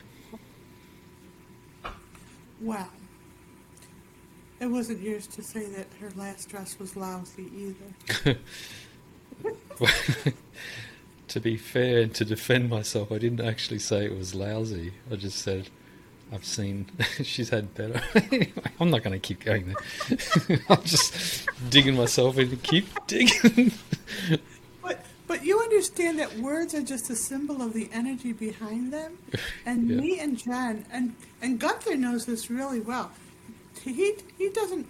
well, 2.61 2.89
it 4.61 4.67
wasn't 4.67 5.01
yours 5.01 5.27
to 5.29 5.43
say 5.43 5.67
that 5.67 5.87
her 6.01 6.11
last 6.17 6.49
dress 6.49 6.79
was 6.79 6.97
lousy 6.97 7.51
either. 8.25 8.39
to 11.31 11.41
be 11.41 11.57
fair 11.57 12.01
and 12.03 12.15
to 12.15 12.25
defend 12.25 12.69
myself, 12.69 13.11
I 13.11 13.19
didn't 13.19 13.41
actually 13.41 13.79
say 13.81 14.05
it 14.05 14.17
was 14.17 14.35
lousy. 14.35 14.93
I 15.11 15.17
just 15.17 15.39
said 15.39 15.69
I've 16.33 16.45
seen 16.45 16.87
she's 17.23 17.49
had 17.49 17.75
better. 17.75 18.01
I'm 18.81 18.91
not 18.91 19.03
going 19.03 19.19
to 19.21 19.27
keep 19.27 19.45
going 19.45 19.67
there. 19.67 20.59
I'm 20.69 20.83
just 20.85 21.49
digging 21.71 21.97
myself 21.97 22.39
in 22.39 22.51
to 22.51 22.57
keep 22.57 22.87
digging. 23.07 23.73
But 24.83 25.05
but 25.27 25.45
you 25.45 25.59
understand 25.61 26.19
that 26.19 26.37
words 26.39 26.75
are 26.75 26.83
just 26.83 27.11
a 27.11 27.17
symbol 27.17 27.63
of 27.63 27.73
the 27.73 27.89
energy 27.93 28.33
behind 28.33 28.93
them, 28.93 29.19
and 29.67 29.89
Yeah. 29.89 29.97
me 30.01 30.19
and 30.21 30.37
Jen 30.39 30.85
and 30.93 31.15
and 31.43 31.59
Gunther 31.59 31.97
knows 31.97 32.27
this 32.27 32.51
really 32.51 32.81
well. 32.81 33.11
He 33.83 34.15
he 34.39 34.49
doesn't. 34.51 34.87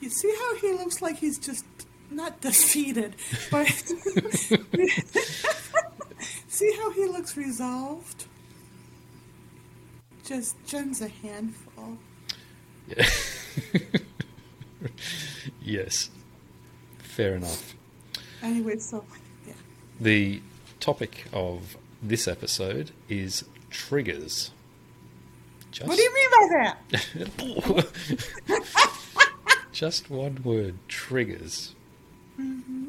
You 0.00 0.10
see 0.10 0.32
how 0.38 0.54
he 0.56 0.72
looks 0.72 1.02
like 1.02 1.16
he's 1.18 1.38
just 1.38 1.64
not 2.10 2.40
defeated, 2.40 3.14
but 3.50 3.66
see 6.58 6.72
how 6.76 6.90
he 6.90 7.06
looks 7.06 7.36
resolved. 7.36 8.26
Just 10.24 10.56
Jen's 10.66 11.00
a 11.00 11.08
handful. 11.08 11.96
Yeah. 12.88 13.08
yes. 15.62 16.10
Fair 16.98 17.36
enough. 17.36 17.74
Anyway, 18.42 18.78
so 18.78 19.04
yeah. 19.46 19.54
The 20.00 20.42
topic 20.80 21.26
of 21.32 21.76
this 22.02 22.26
episode 22.26 22.90
is 23.08 23.44
triggers. 23.70 24.50
Just, 25.70 25.86
What 25.86 25.96
do 25.96 26.02
you 26.02 26.14
mean 26.14 26.30
by 26.30 26.48
that? 26.56 27.86
just 29.72 30.10
one 30.10 30.40
word 30.42 30.74
triggers. 30.88 31.74
Mm-hmm. 32.40 32.86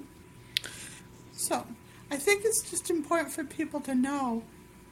So, 1.34 1.66
I 2.12 2.18
think 2.18 2.44
it's 2.44 2.70
just 2.70 2.90
important 2.90 3.32
for 3.32 3.44
people 3.44 3.80
to 3.82 3.94
know 3.94 4.44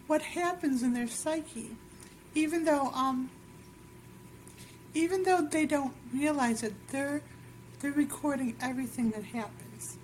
what 0.06 0.22
happens 0.22 0.84
in 0.84 0.94
their 0.94 1.08
psyche, 1.08 1.76
even 2.36 2.64
though 2.64 2.88
um, 2.94 3.30
even 4.94 5.24
though 5.24 5.42
they 5.42 5.66
don't 5.66 5.94
realize 6.14 6.64
it, 6.64 6.74
they're 6.90 7.22
they're 7.80 7.92
recording 7.92 8.56
everything 8.62 9.12
that 9.12 9.24
happens. 9.24 9.98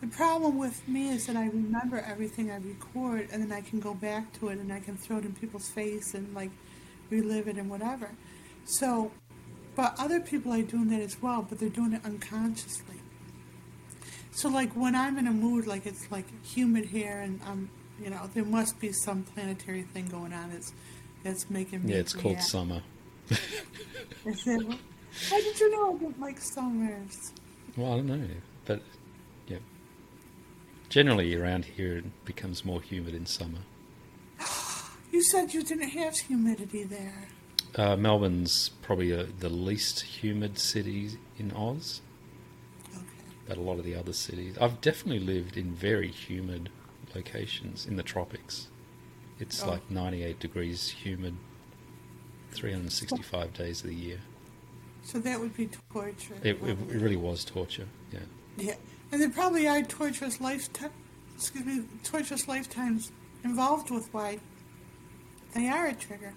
The 0.00 0.06
problem 0.06 0.58
with 0.58 0.86
me 0.86 1.08
is 1.10 1.26
that 1.26 1.36
I 1.36 1.46
remember 1.46 1.98
everything 1.98 2.50
I 2.50 2.56
record, 2.56 3.28
and 3.32 3.42
then 3.42 3.52
I 3.52 3.62
can 3.62 3.80
go 3.80 3.94
back 3.94 4.32
to 4.38 4.48
it 4.48 4.58
and 4.58 4.72
I 4.72 4.80
can 4.80 4.96
throw 4.96 5.18
it 5.18 5.24
in 5.24 5.34
people's 5.34 5.68
face 5.68 6.14
and 6.14 6.34
like 6.34 6.50
relive 7.10 7.48
it 7.48 7.56
and 7.56 7.68
whatever. 7.68 8.10
So, 8.64 9.10
but 9.74 9.94
other 9.98 10.20
people 10.20 10.52
are 10.52 10.62
doing 10.62 10.88
that 10.90 11.00
as 11.00 11.20
well, 11.20 11.44
but 11.48 11.58
they're 11.58 11.68
doing 11.68 11.94
it 11.94 12.04
unconsciously. 12.04 12.97
So 14.38 14.48
like 14.48 14.72
when 14.74 14.94
I'm 14.94 15.18
in 15.18 15.26
a 15.26 15.32
mood, 15.32 15.66
like 15.66 15.84
it's 15.84 16.12
like 16.12 16.26
humid 16.44 16.84
here, 16.84 17.18
and 17.18 17.40
um, 17.42 17.68
you 18.00 18.08
know, 18.08 18.30
there 18.34 18.44
must 18.44 18.78
be 18.78 18.92
some 18.92 19.24
planetary 19.24 19.82
thing 19.82 20.06
going 20.06 20.32
on 20.32 20.50
that's 20.52 20.72
that's 21.24 21.50
making 21.50 21.84
me. 21.84 21.94
Yeah, 21.94 21.98
it's 21.98 22.12
called 22.12 22.36
react. 22.36 22.44
summer. 22.44 22.82
Is 23.30 24.46
it? 24.46 24.62
How 25.28 25.40
did 25.40 25.58
you 25.58 25.70
know 25.72 25.92
I 25.92 25.98
didn't 25.98 26.20
like 26.20 26.40
summers? 26.40 27.32
Well, 27.76 27.94
I 27.94 27.96
don't 27.96 28.06
know, 28.06 28.28
but 28.64 28.80
yeah. 29.48 29.56
Generally, 30.88 31.34
around 31.34 31.64
here, 31.64 31.96
it 31.96 32.24
becomes 32.24 32.64
more 32.64 32.80
humid 32.80 33.14
in 33.14 33.26
summer. 33.26 33.62
You 35.10 35.22
said 35.22 35.54
you 35.54 35.62
didn't 35.64 35.88
have 35.88 36.14
humidity 36.14 36.84
there. 36.84 37.28
Uh, 37.74 37.96
Melbourne's 37.96 38.68
probably 38.82 39.12
uh 39.12 39.24
the 39.40 39.48
least 39.48 40.02
humid 40.02 40.58
city 40.58 41.12
in 41.38 41.50
Oz, 41.52 42.02
But 43.48 43.56
a 43.56 43.60
lot 43.62 43.78
of 43.78 43.84
the 43.84 43.94
other 43.94 44.12
cities. 44.12 44.58
I've 44.60 44.80
definitely 44.82 45.20
lived 45.24 45.56
in 45.56 45.72
very 45.74 46.08
humid 46.10 46.68
locations 47.14 47.86
in 47.86 47.96
the 47.96 48.02
tropics. 48.02 48.68
It's 49.40 49.62
Oh. 49.62 49.68
like 49.70 49.90
98 49.90 50.38
degrees 50.38 50.88
humid, 50.90 51.34
365 52.52 53.54
days 53.54 53.82
of 53.82 53.88
the 53.88 53.94
year. 53.94 54.18
So 55.02 55.18
that 55.20 55.40
would 55.40 55.56
be 55.56 55.68
torture. 55.92 56.34
It, 56.42 56.62
it, 56.62 56.78
it 56.90 57.00
really 57.00 57.16
was 57.16 57.44
torture. 57.44 57.86
Yeah. 58.12 58.20
Yeah, 58.58 58.74
and 59.12 59.20
there 59.22 59.30
probably 59.30 59.66
are 59.68 59.82
torturous 59.82 60.40
lifetime, 60.40 60.90
excuse 61.34 61.64
me, 61.64 61.84
torturous 62.04 62.48
lifetimes 62.48 63.12
involved 63.44 63.90
with 63.90 64.12
why 64.12 64.40
they 65.54 65.68
are 65.68 65.86
a 65.86 65.94
trigger. 65.94 66.34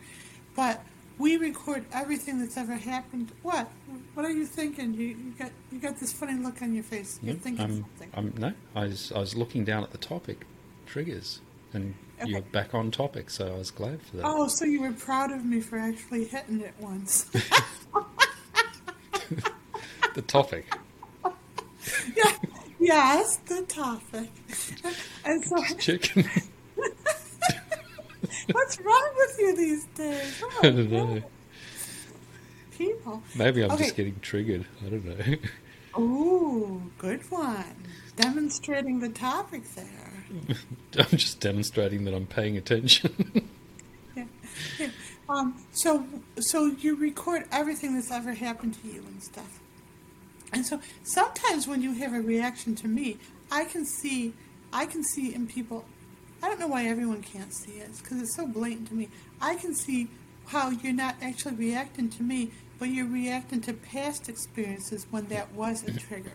But 0.56 0.86
we 1.18 1.38
record 1.38 1.86
everything 1.94 2.40
that's 2.40 2.58
ever 2.58 2.76
happened. 2.76 3.32
What? 3.44 3.70
What 4.14 4.26
are 4.26 4.32
you 4.32 4.46
thinking? 4.46 4.94
You, 4.94 5.08
you 5.08 5.34
got 5.38 5.52
you 5.72 5.80
got 5.80 6.00
this 6.00 6.14
funny 6.14 6.42
look 6.42 6.62
on 6.62 6.74
your 6.74 6.84
face. 6.84 7.20
You're 7.22 7.36
thinking 7.36 7.66
I'm, 7.66 7.76
something. 7.82 8.10
I'm, 8.14 8.34
no, 8.38 8.54
I 8.76 8.86
was, 8.86 9.12
I 9.12 9.20
was 9.20 9.36
looking 9.36 9.64
down 9.64 9.84
at 9.84 9.92
the 9.92 9.98
topic, 9.98 10.46
triggers, 10.86 11.42
and 11.74 11.94
you're 12.26 12.42
back 12.42 12.74
on 12.74 12.92
topic, 12.92 13.30
so 13.30 13.48
I 13.48 13.58
was 13.58 13.72
glad 13.72 14.02
for 14.02 14.18
that. 14.18 14.26
Oh, 14.26 14.48
so 14.48 14.66
you 14.66 14.82
were 14.82 14.94
proud 14.94 15.32
of 15.32 15.46
me 15.46 15.60
for 15.60 15.80
actually 15.80 16.26
hitting 16.26 16.62
it 16.62 16.74
once. 16.80 17.30
The 20.14 20.22
topic. 20.24 20.66
yeah, 22.18 22.38
yes, 22.80 23.38
the 23.48 23.62
topic. 23.62 24.30
and 25.24 25.44
so, 25.46 25.76
Chicken. 25.78 26.26
What's 28.52 28.80
wrong 28.82 29.10
with 29.18 29.36
you 29.40 29.56
these 29.56 29.86
days? 29.96 30.44
Oh, 30.54 30.60
I 30.64 30.70
don't 30.70 30.92
know. 30.92 31.22
People. 32.72 33.22
Maybe 33.36 33.64
I'm 33.64 33.72
Okay. 33.72 33.84
just 33.84 33.96
getting 33.96 34.20
triggered. 34.22 34.66
I 34.86 34.90
don't 34.90 35.06
know. 35.06 35.38
Ooh, 36.02 36.82
good 36.98 37.22
one. 37.30 37.76
Demonstrating 38.16 39.00
the 39.00 39.10
topic 39.10 39.64
there. 39.76 40.26
I'm 40.98 41.18
just 41.18 41.40
demonstrating 41.40 42.06
that 42.06 42.14
I'm 42.14 42.26
paying 42.26 42.58
attention. 42.58 43.48
Yeah. 44.16 44.26
yeah. 44.80 44.90
Um, 45.30 45.64
so, 45.72 46.06
so 46.40 46.66
you 46.66 46.96
record 46.96 47.44
everything 47.52 47.96
that's 47.96 48.12
ever 48.12 48.34
happened 48.34 48.74
to 48.82 48.88
you 48.88 49.04
and 49.08 49.22
stuff. 49.24 49.60
And 50.54 50.66
so 50.66 50.82
sometimes 51.04 51.68
when 51.68 51.82
you 51.82 51.94
have 51.94 52.14
a 52.14 52.20
reaction 52.22 52.76
to 52.76 52.88
me, 52.88 53.18
I 53.52 53.64
can 53.66 53.86
see, 53.86 54.34
I 54.74 54.86
can 54.86 55.04
see 55.04 55.34
in 55.34 55.48
people. 55.48 55.86
I 56.42 56.48
don't 56.48 56.60
know 56.60 56.68
why 56.68 56.86
everyone 56.86 57.22
can't 57.22 57.54
see 57.54 57.74
it 57.74 57.92
because 57.98 58.22
it's 58.22 58.36
so 58.36 58.48
blatant 58.48 58.88
to 58.90 58.96
me. 58.96 59.10
I 59.40 59.56
can 59.56 59.76
see 59.76 60.08
how 60.48 60.70
you're 60.70 60.94
not 60.94 61.16
actually 61.22 61.56
reacting 61.56 62.10
to 62.10 62.24
me, 62.24 62.52
but 62.80 62.90
you're 62.90 63.08
reacting 63.08 63.62
to 63.62 63.74
past 63.74 64.28
experiences 64.28 65.06
when 65.12 65.28
that 65.28 65.54
was 65.54 65.84
a 65.84 65.92
trigger. 65.98 66.32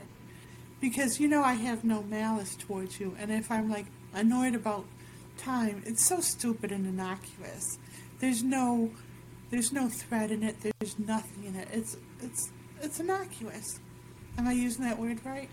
Because 0.81 1.19
you 1.19 1.27
know 1.27 1.43
I 1.43 1.55
have 1.55 1.85
no 1.85 2.03
malice 2.03 2.55
towards 2.55 3.01
you, 3.01 3.17
and 3.19 3.33
if 3.33 3.51
I'm 3.51 3.69
like 3.69 3.87
annoyed 4.15 4.55
about 4.55 4.85
time, 5.37 5.83
it's 5.87 6.07
so 6.07 6.21
stupid 6.21 6.71
and 6.71 6.87
innocuous. 6.87 7.79
There's 8.21 8.43
no, 8.43 8.91
there's 9.51 9.73
no 9.73 9.89
threat 9.89 10.31
in 10.31 10.43
it. 10.43 10.57
There's 10.61 10.99
nothing 10.99 11.45
in 11.45 11.57
it. 11.57 11.69
It's 11.73 11.97
it's 12.23 12.51
it's 12.81 13.01
innocuous. 13.01 13.81
Am 14.39 14.47
I 14.47 14.53
using 14.53 14.85
that 14.85 14.99
word 14.99 15.19
right? 15.25 15.49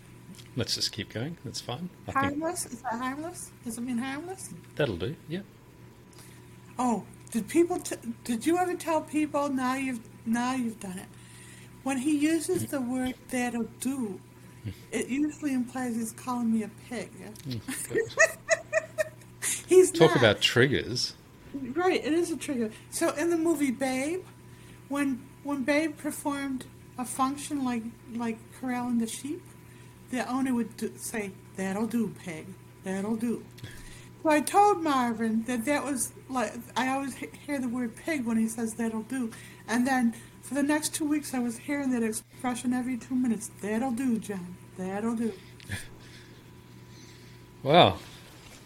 Let's 0.55 0.75
just 0.75 0.91
keep 0.91 1.13
going. 1.13 1.37
That's 1.43 1.61
fine. 1.61 1.89
I 2.07 2.11
think 2.11 2.25
Harmless? 2.41 2.65
Is 2.65 2.81
that 2.81 2.93
harmless? 2.93 3.51
Does 3.63 3.77
it 3.77 3.81
mean 3.81 3.97
harmless? 3.97 4.49
that'll 4.75 4.97
do. 4.97 5.15
Yeah. 5.27 5.41
Oh, 6.77 7.03
did 7.31 7.47
people? 7.47 7.79
T- 7.79 7.95
did 8.23 8.45
you 8.45 8.57
ever 8.57 8.75
tell 8.75 9.01
people? 9.01 9.49
Now 9.49 9.75
you've 9.75 9.99
now 10.25 10.53
you've 10.53 10.79
done 10.79 10.99
it. 10.99 11.07
When 11.83 11.97
he 11.97 12.17
uses 12.17 12.67
the 12.67 12.81
word 12.81 13.15
"that'll 13.29 13.69
do," 13.79 14.19
hmm. 14.63 14.69
it 14.91 15.07
usually 15.07 15.53
implies 15.53 15.95
he's 15.95 16.11
calling 16.11 16.51
me 16.53 16.63
a 16.63 16.69
pig. 16.89 17.09
Hmm, 17.43 17.57
he's 19.67 19.91
Talk 19.91 20.11
not. 20.11 20.17
about 20.17 20.41
triggers. 20.41 21.13
Right, 21.53 22.03
it 22.03 22.13
is 22.13 22.31
a 22.31 22.37
trigger. 22.37 22.71
So 22.89 23.09
in 23.11 23.29
the 23.29 23.37
movie 23.37 23.71
Babe, 23.71 24.23
when 24.89 25.21
when 25.43 25.63
Babe 25.63 25.95
performed 25.97 26.65
a 26.97 27.05
function 27.05 27.63
like 27.63 27.83
like 28.15 28.37
corralling 28.59 28.99
the 28.99 29.07
sheep, 29.07 29.41
the 30.13 30.29
owner 30.32 30.53
would 30.53 30.77
do, 30.77 30.93
say, 30.96 31.32
"That'll 31.58 31.88
do, 31.88 32.13
Peg. 32.24 32.46
That'll 32.84 33.15
do." 33.15 33.43
So 34.22 34.29
I 34.29 34.41
told 34.41 34.84
Marvin 34.84 35.43
that 35.46 35.65
that 35.65 35.84
was 35.84 36.13
like 36.29 36.53
I 36.77 36.89
always 36.89 37.15
hear 37.15 37.60
the 37.60 37.67
word 37.67 37.96
pig 37.96 38.24
when 38.25 38.38
he 38.38 38.48
says 38.48 38.75
"that'll 38.75 39.01
do," 39.03 39.32
and 39.67 39.88
then 39.88 40.13
for 40.43 40.53
the 40.53 40.62
next 40.63 40.93
two 40.93 41.05
weeks 41.05 41.34
I 41.34 41.39
was 41.39 41.58
hearing 41.58 41.89
that 41.91 42.03
expression 42.03 42.74
every 42.74 42.98
two 42.98 43.15
minutes. 43.15 43.50
That'll 43.62 43.91
do, 43.91 44.20
John. 44.20 44.55
That'll 44.77 45.15
do. 45.15 45.34
Wow. 47.63 47.98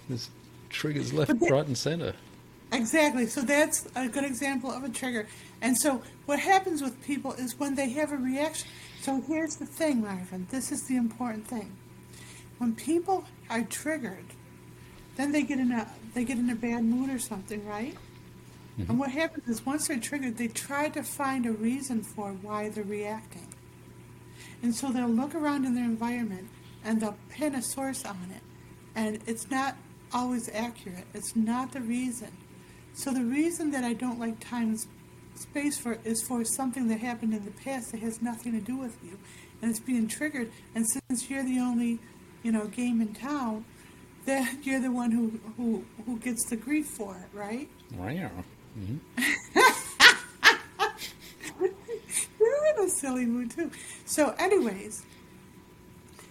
There's 0.10 0.32
triggers 0.72 1.14
left, 1.14 1.40
the- 1.40 1.52
right, 1.52 1.68
and 1.68 1.78
centre. 1.78 2.16
Exactly. 2.72 3.28
So 3.28 3.42
that's 3.42 3.88
a 3.96 4.08
good 4.08 4.24
example 4.26 4.72
of 4.72 4.84
a 4.84 4.90
trigger. 4.90 5.28
And 5.62 5.78
so 5.78 6.02
what 6.26 6.40
happens 6.40 6.82
with 6.82 7.00
people 7.04 7.34
is 7.34 7.60
when 7.60 7.76
they 7.76 7.90
have 7.90 8.12
a 8.12 8.18
reaction. 8.18 8.68
So 9.02 9.22
here's 9.22 9.56
the 9.56 9.66
thing, 9.66 10.02
Marvin. 10.02 10.48
This 10.50 10.72
is 10.72 10.84
the 10.88 10.98
important 10.98 11.48
thing. 11.48 11.76
When 12.58 12.76
people 12.76 13.26
are 13.50 13.64
triggered, 13.64 14.26
then 15.16 15.32
they 15.32 15.44
get 15.44 15.60
in 15.60 15.72
a 15.72 15.88
they 16.14 16.24
get 16.24 16.38
in 16.38 16.50
a 16.50 16.56
bad 16.56 16.84
mood 16.84 17.10
or 17.10 17.20
something, 17.20 17.66
right? 17.66 17.96
Mm-hmm. 18.80 18.92
And 18.92 19.00
what 19.00 19.12
happens 19.12 19.48
is 19.48 19.66
once 19.66 19.88
they're 19.88 20.00
triggered, 20.00 20.38
they 20.38 20.48
try 20.48 20.90
to 20.90 21.04
find 21.04 21.46
a 21.46 21.52
reason 21.52 22.04
for 22.04 22.32
why 22.42 22.70
they're 22.70 22.84
reacting. 22.84 23.48
And 24.62 24.74
so 24.76 24.92
they'll 24.92 25.08
look 25.08 25.36
around 25.36 25.66
in 25.66 25.76
their 25.76 25.86
environment 25.86 26.50
and 26.84 27.02
they'll 27.02 27.18
pin 27.30 27.56
a 27.56 27.62
source 27.62 28.06
on 28.06 28.32
it. 28.36 28.42
And 28.96 29.20
it's 29.28 29.50
not 29.50 29.76
always 30.14 30.50
accurate. 30.54 31.06
It's 31.14 31.36
not 31.36 31.72
the 31.72 31.82
reason. 31.82 32.32
So 32.94 33.12
the 33.12 33.24
reason 33.24 33.72
that 33.72 33.84
I 33.84 33.94
don't 33.94 34.20
like 34.20 34.40
time 34.40 34.70
and 34.70 34.80
space 35.38 35.78
for 35.78 35.98
is 36.04 36.24
for 36.24 36.44
something 36.44 36.88
that 36.88 37.00
happened 37.00 37.34
in 37.34 37.46
the 37.46 37.52
past 37.52 37.92
that 37.92 38.02
has 38.02 38.22
nothing 38.22 38.54
to 38.54 38.60
do 38.60 38.78
with 38.78 38.98
you, 39.04 39.18
and 39.62 39.70
it's 39.72 39.80
being 39.80 40.08
triggered. 40.08 40.52
And 40.76 40.86
since 40.88 41.30
you're 41.30 41.44
the 41.44 41.60
only, 41.60 42.00
you 42.44 42.52
know, 42.52 42.68
game 42.68 43.02
in 43.02 43.14
town, 43.14 43.66
then 44.26 44.60
you're 44.64 44.82
the 44.82 44.92
one 44.92 45.12
who 45.12 45.40
who 45.58 45.86
who 46.06 46.18
gets 46.20 46.50
the 46.50 46.56
grief 46.56 46.88
for 46.88 47.16
it, 47.16 47.38
right? 47.38 47.70
Wow. 47.96 48.32
Mm-hmm. 48.80 48.98
you're 52.40 52.66
in 52.78 52.86
a 52.86 52.90
silly 52.90 53.26
mood 53.26 53.52
too. 53.52 53.72
So, 54.06 54.36
anyways. 54.38 55.04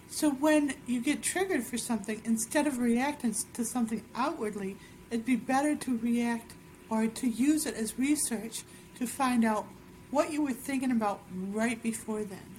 So 0.09 0.31
when 0.31 0.73
you 0.87 0.99
get 0.99 1.21
triggered 1.21 1.63
for 1.63 1.77
something, 1.77 2.19
instead 2.25 2.65
of 2.65 2.79
reacting 2.79 3.35
to 3.53 3.63
something 3.63 4.03
outwardly, 4.15 4.75
it'd 5.11 5.27
be 5.27 5.35
better 5.35 5.75
to 5.75 5.97
react 5.99 6.53
or 6.89 7.05
to 7.05 7.27
use 7.27 7.67
it 7.67 7.75
as 7.75 7.99
research 7.99 8.63
to 8.97 9.07
find 9.07 9.45
out 9.45 9.65
what 10.11 10.31
you 10.31 10.41
were 10.41 10.53
thinking 10.53 10.91
about 10.91 11.21
right 11.51 11.81
before 11.81 12.23
then. 12.23 12.55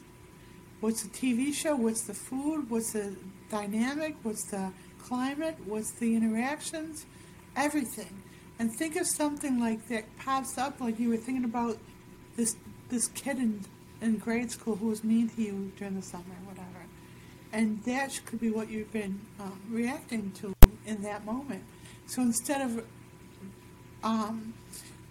What's 0.80 1.02
the 1.02 1.08
TV 1.08 1.52
show? 1.52 1.74
What's 1.74 2.02
the 2.02 2.14
food? 2.14 2.70
What's 2.70 2.92
the 2.92 3.16
dynamic? 3.50 4.16
What's 4.22 4.44
the 4.44 4.72
climate? 4.98 5.56
What's 5.64 5.90
the 5.92 6.14
interactions? 6.14 7.06
Everything. 7.56 8.22
And 8.58 8.72
think 8.72 8.96
of 8.96 9.06
something 9.06 9.58
like 9.58 9.88
that 9.88 10.04
pops 10.18 10.58
up, 10.58 10.80
like 10.80 10.98
you 10.98 11.08
were 11.08 11.16
thinking 11.16 11.44
about 11.44 11.78
this 12.36 12.56
this 12.88 13.08
kid 13.08 13.38
in, 13.38 13.64
in 14.00 14.16
grade 14.16 14.50
school 14.50 14.76
who 14.76 14.86
was 14.88 15.04
mean 15.04 15.28
to 15.28 15.42
you 15.42 15.72
during 15.76 15.94
the 15.94 16.02
summer, 16.02 16.24
whatever. 16.44 16.86
And 17.52 17.82
that 17.84 18.20
could 18.24 18.40
be 18.40 18.50
what 18.50 18.70
you've 18.70 18.92
been 18.92 19.20
um, 19.40 19.60
reacting 19.70 20.32
to 20.40 20.54
in 20.86 21.02
that 21.02 21.24
moment. 21.24 21.62
So 22.06 22.22
instead 22.22 22.62
of 22.62 22.84
um, 24.02 24.54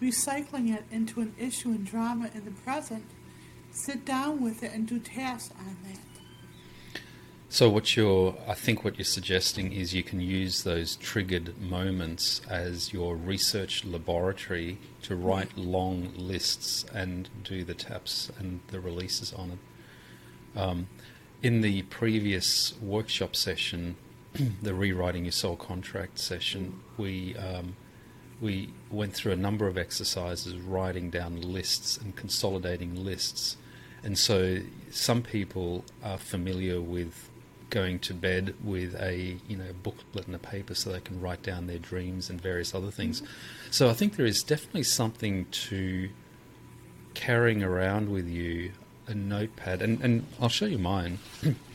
recycling 0.00 0.74
it 0.74 0.84
into 0.90 1.20
an 1.20 1.34
issue 1.38 1.70
and 1.70 1.84
drama 1.84 2.30
in 2.34 2.44
the 2.44 2.50
present, 2.50 3.04
sit 3.70 4.04
down 4.04 4.42
with 4.42 4.62
it 4.62 4.72
and 4.72 4.86
do 4.86 4.98
taps 4.98 5.50
on 5.58 5.76
that. 5.84 5.98
So 7.50 7.70
what 7.70 7.96
you're, 7.96 8.36
I 8.46 8.52
think 8.52 8.84
what 8.84 8.98
you're 8.98 9.06
suggesting 9.06 9.72
is 9.72 9.94
you 9.94 10.02
can 10.02 10.20
use 10.20 10.64
those 10.64 10.96
triggered 10.96 11.58
moments 11.58 12.42
as 12.48 12.92
your 12.92 13.16
research 13.16 13.86
laboratory 13.86 14.78
to 15.02 15.16
write 15.16 15.56
long 15.56 16.12
lists 16.14 16.84
and 16.92 17.28
do 17.44 17.64
the 17.64 17.72
taps 17.72 18.30
and 18.38 18.60
the 18.66 18.80
releases 18.80 19.32
on 19.32 19.52
it. 19.52 20.58
Um, 20.58 20.88
in 21.42 21.62
the 21.62 21.82
previous 21.82 22.74
workshop 22.82 23.34
session, 23.34 23.96
the 24.62 24.74
rewriting 24.74 25.24
your 25.24 25.32
soul 25.32 25.56
contract 25.56 26.18
session, 26.18 26.80
we 26.98 27.34
um, 27.36 27.76
we 28.40 28.70
went 28.90 29.14
through 29.14 29.32
a 29.32 29.36
number 29.36 29.66
of 29.66 29.76
exercises 29.76 30.54
writing 30.56 31.10
down 31.10 31.40
lists 31.40 31.96
and 31.96 32.14
consolidating 32.14 33.04
lists. 33.04 33.56
And 34.02 34.18
so 34.18 34.60
some 34.90 35.22
people 35.22 35.84
are 36.04 36.18
familiar 36.18 36.80
with 36.80 37.28
going 37.70 37.98
to 37.98 38.14
bed 38.14 38.54
with 38.64 38.94
a 38.98 39.36
you 39.46 39.56
know 39.56 39.72
booklet 39.82 40.26
and 40.26 40.34
a 40.34 40.38
paper 40.38 40.74
so 40.74 40.90
they 40.90 41.00
can 41.00 41.20
write 41.20 41.42
down 41.42 41.66
their 41.66 41.78
dreams 41.78 42.30
and 42.30 42.40
various 42.40 42.74
other 42.74 42.90
things. 42.90 43.20
Mm-hmm. 43.20 43.32
So 43.70 43.90
I 43.90 43.92
think 43.92 44.16
there 44.16 44.26
is 44.26 44.42
definitely 44.42 44.84
something 44.84 45.46
to 45.46 46.08
carrying 47.14 47.62
around 47.62 48.08
with 48.10 48.28
you 48.28 48.72
a 49.06 49.14
notepad, 49.14 49.82
and, 49.82 50.00
and 50.02 50.26
I'll 50.40 50.48
show 50.48 50.66
you 50.66 50.78
mine. 50.78 51.18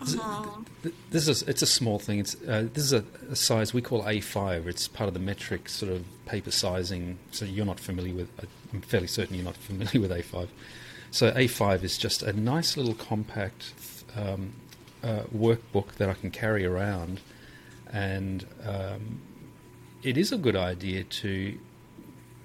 Uh-huh. 0.00 0.62
This 1.10 1.26
is 1.26 1.42
it's 1.42 1.62
a 1.62 1.66
small 1.66 1.98
thing. 1.98 2.20
It's 2.20 2.36
uh, 2.42 2.68
this 2.72 2.84
is 2.84 2.92
a, 2.92 3.04
a, 3.30 3.36
size 3.36 3.74
we 3.74 3.82
call 3.82 4.02
A5. 4.04 4.66
It's 4.66 4.86
part 4.86 5.08
of 5.08 5.14
the 5.14 5.20
metric 5.20 5.68
sort 5.68 5.90
of 5.92 6.04
paper 6.26 6.50
sizing. 6.50 7.18
So 7.32 7.44
you're 7.44 7.66
not 7.66 7.80
familiar 7.80 8.14
with. 8.14 8.30
Uh, 8.38 8.46
I'm 8.72 8.80
fairly 8.82 9.08
certain 9.08 9.34
you're 9.34 9.44
not 9.44 9.56
familiar 9.70 10.00
with 10.00 10.10
A5. 10.10 10.48
So 11.10 11.32
A5 11.32 11.82
is 11.82 11.98
just 11.98 12.22
a 12.22 12.32
nice 12.32 12.76
little 12.76 12.94
compact 12.94 13.72
um, 14.14 14.52
uh, 15.02 15.22
workbook 15.34 15.94
that 15.94 16.08
I 16.08 16.14
can 16.14 16.30
carry 16.30 16.64
around, 16.64 17.20
and 17.92 18.46
um, 18.64 19.20
it 20.02 20.16
is 20.16 20.30
a 20.32 20.38
good 20.38 20.56
idea 20.56 21.02
to 21.04 21.58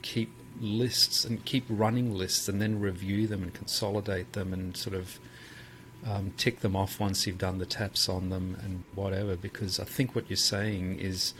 keep 0.01 0.31
lists 0.59 1.25
and 1.25 1.43
keep 1.45 1.65
running 1.69 2.15
lists 2.15 2.47
and 2.47 2.61
then 2.61 2.79
review 2.79 3.27
them 3.27 3.43
and 3.43 3.53
consolidate 3.53 4.33
them 4.33 4.53
and 4.53 4.77
sort 4.77 4.95
of 4.95 5.19
um, 6.05 6.33
tick 6.37 6.59
them 6.59 6.75
off 6.75 6.99
once 6.99 7.25
you've 7.25 7.37
done 7.37 7.59
the 7.59 7.65
taps 7.65 8.09
on 8.09 8.29
them 8.29 8.57
and 8.61 8.83
whatever. 8.95 9.35
Because 9.35 9.79
I 9.79 9.85
think 9.85 10.15
what 10.15 10.29
you're 10.29 10.37
saying 10.37 10.99
is 10.99 11.33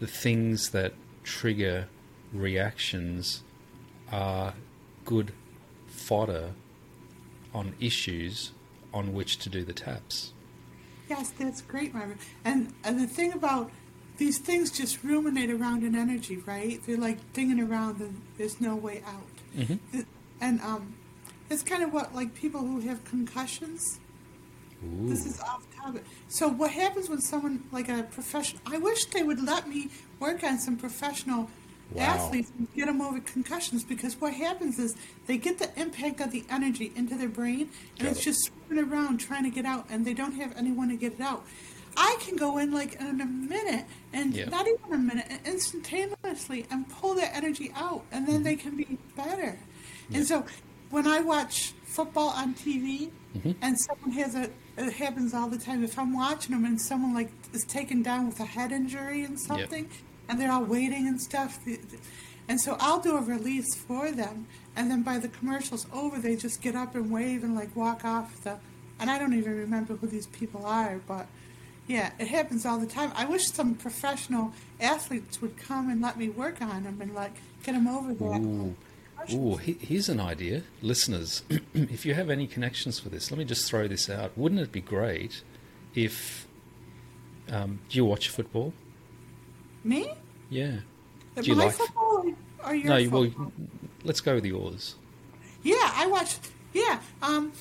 the 0.00 0.06
things 0.06 0.70
that 0.70 0.92
trigger 1.24 1.88
reactions 2.32 3.42
are 4.12 4.54
good 5.04 5.32
fodder 5.86 6.52
on 7.54 7.74
issues 7.80 8.52
on 8.92 9.12
which 9.12 9.38
to 9.38 9.48
do 9.48 9.64
the 9.64 9.72
taps. 9.72 10.32
Yes, 11.08 11.30
that's 11.30 11.62
great, 11.62 11.94
Marvin. 11.94 12.18
And 12.44 12.72
and 12.84 13.00
the 13.00 13.06
thing 13.06 13.32
about 13.32 13.70
these 14.18 14.38
things 14.38 14.70
just 14.70 15.04
ruminate 15.04 15.50
around 15.50 15.84
in 15.84 15.94
energy, 15.94 16.38
right? 16.38 16.80
They're 16.86 16.96
like 16.96 17.32
dinging 17.32 17.60
around, 17.60 18.00
and 18.00 18.22
there's 18.38 18.60
no 18.60 18.74
way 18.74 19.02
out. 19.06 19.22
Mm-hmm. 19.56 20.00
And 20.40 20.60
um, 20.60 20.95
it's 21.50 21.62
kind 21.62 21.82
of 21.82 21.92
what 21.92 22.14
like 22.14 22.34
people 22.34 22.60
who 22.60 22.80
have 22.80 23.04
concussions. 23.04 24.00
Ooh. 24.84 25.08
This 25.08 25.24
is 25.26 25.40
off 25.40 25.64
topic. 25.74 26.04
So 26.28 26.48
what 26.48 26.70
happens 26.70 27.08
when 27.08 27.20
someone 27.20 27.64
like 27.72 27.88
a 27.88 28.02
professional? 28.04 28.60
I 28.66 28.78
wish 28.78 29.06
they 29.06 29.22
would 29.22 29.42
let 29.42 29.68
me 29.68 29.88
work 30.20 30.44
on 30.44 30.58
some 30.58 30.76
professional 30.76 31.50
wow. 31.92 32.02
athletes 32.02 32.52
and 32.58 32.68
get 32.74 32.86
them 32.86 33.00
over 33.00 33.20
concussions 33.20 33.84
because 33.84 34.20
what 34.20 34.34
happens 34.34 34.78
is 34.78 34.94
they 35.26 35.38
get 35.38 35.58
the 35.58 35.70
impact 35.80 36.20
of 36.20 36.30
the 36.30 36.44
energy 36.50 36.92
into 36.94 37.14
their 37.14 37.28
brain 37.28 37.70
and 37.98 38.08
Got 38.08 38.08
it's 38.08 38.20
it. 38.20 38.24
just 38.24 38.50
swimming 38.66 38.92
around 38.92 39.18
trying 39.18 39.44
to 39.44 39.50
get 39.50 39.64
out 39.64 39.86
and 39.88 40.04
they 40.04 40.14
don't 40.14 40.34
have 40.34 40.56
anyone 40.56 40.88
to 40.90 40.96
get 40.96 41.14
it 41.14 41.20
out. 41.20 41.44
I 41.96 42.18
can 42.20 42.36
go 42.36 42.58
in 42.58 42.72
like 42.72 43.00
in 43.00 43.20
a 43.20 43.26
minute 43.26 43.86
and 44.12 44.34
yeah. 44.34 44.48
not 44.50 44.66
even 44.68 44.92
a 44.92 44.98
minute, 44.98 45.32
instantaneously 45.46 46.66
and 46.70 46.88
pull 46.88 47.14
that 47.14 47.34
energy 47.34 47.72
out, 47.74 48.04
and 48.12 48.26
then 48.26 48.36
mm-hmm. 48.36 48.44
they 48.44 48.56
can 48.56 48.76
be 48.76 48.98
better. 49.16 49.58
Yeah. 50.10 50.18
And 50.18 50.26
so 50.26 50.44
when 50.90 51.06
I 51.06 51.20
watch 51.20 51.72
football 51.84 52.28
on 52.30 52.54
TV 52.54 53.10
mm-hmm. 53.36 53.52
and 53.62 53.76
someone 53.78 54.12
has 54.12 54.34
a, 54.34 54.50
it 54.76 54.92
happens 54.92 55.34
all 55.34 55.48
the 55.48 55.58
time. 55.58 55.82
If 55.82 55.98
I'm 55.98 56.14
watching 56.14 56.54
them 56.54 56.64
and 56.64 56.80
someone 56.80 57.14
like 57.14 57.30
is 57.52 57.64
taken 57.64 58.02
down 58.02 58.26
with 58.26 58.38
a 58.40 58.44
head 58.44 58.72
injury 58.72 59.24
and 59.24 59.38
something, 59.38 59.84
yep. 59.84 59.92
and 60.28 60.40
they're 60.40 60.52
all 60.52 60.64
waiting 60.64 61.08
and 61.08 61.20
stuff, 61.20 61.58
and 62.48 62.60
so 62.60 62.76
I'll 62.78 63.00
do 63.00 63.16
a 63.16 63.22
release 63.22 63.74
for 63.74 64.12
them, 64.12 64.46
and 64.76 64.90
then 64.90 65.02
by 65.02 65.18
the 65.18 65.28
commercials 65.28 65.86
over, 65.92 66.18
they 66.18 66.36
just 66.36 66.60
get 66.60 66.76
up 66.76 66.94
and 66.94 67.10
wave 67.10 67.42
and 67.42 67.54
like 67.54 67.74
walk 67.74 68.04
off 68.04 68.42
the, 68.42 68.58
and 69.00 69.10
I 69.10 69.18
don't 69.18 69.34
even 69.34 69.56
remember 69.56 69.96
who 69.96 70.06
these 70.06 70.26
people 70.28 70.64
are, 70.64 71.00
but 71.06 71.26
yeah, 71.86 72.12
it 72.18 72.28
happens 72.28 72.66
all 72.66 72.78
the 72.78 72.86
time. 72.86 73.12
I 73.14 73.24
wish 73.26 73.46
some 73.46 73.74
professional 73.74 74.52
athletes 74.80 75.40
would 75.40 75.56
come 75.56 75.88
and 75.90 76.00
let 76.00 76.18
me 76.18 76.28
work 76.28 76.60
on 76.60 76.82
them 76.82 76.98
and 77.00 77.14
like 77.14 77.34
get 77.62 77.72
them 77.72 77.86
over 77.86 78.12
that. 78.12 78.40
Ooh. 78.40 78.74
Ooh, 79.32 79.56
here's 79.56 80.08
an 80.08 80.20
idea. 80.20 80.62
Listeners, 80.82 81.42
if 81.74 82.06
you 82.06 82.14
have 82.14 82.30
any 82.30 82.46
connections 82.46 82.98
for 82.98 83.08
this, 83.08 83.30
let 83.30 83.38
me 83.38 83.44
just 83.44 83.68
throw 83.68 83.88
this 83.88 84.08
out. 84.08 84.36
Wouldn't 84.36 84.60
it 84.60 84.72
be 84.72 84.80
great 84.80 85.42
if. 85.94 86.46
Um, 87.48 87.78
do 87.88 87.96
you 87.96 88.04
watch 88.04 88.28
football? 88.28 88.72
Me? 89.84 90.10
Yeah. 90.50 90.78
Do 91.36 91.42
you 91.42 91.54
like 91.54 91.72
football 91.72 92.24
or 92.64 92.74
your 92.74 92.88
no, 92.88 93.02
football? 93.04 93.44
well, 93.44 93.52
let's 94.04 94.20
go 94.20 94.34
with 94.34 94.44
yours. 94.44 94.96
Yeah, 95.62 95.76
I 95.94 96.06
watch. 96.06 96.38
Yeah, 96.72 97.00
um, 97.22 97.52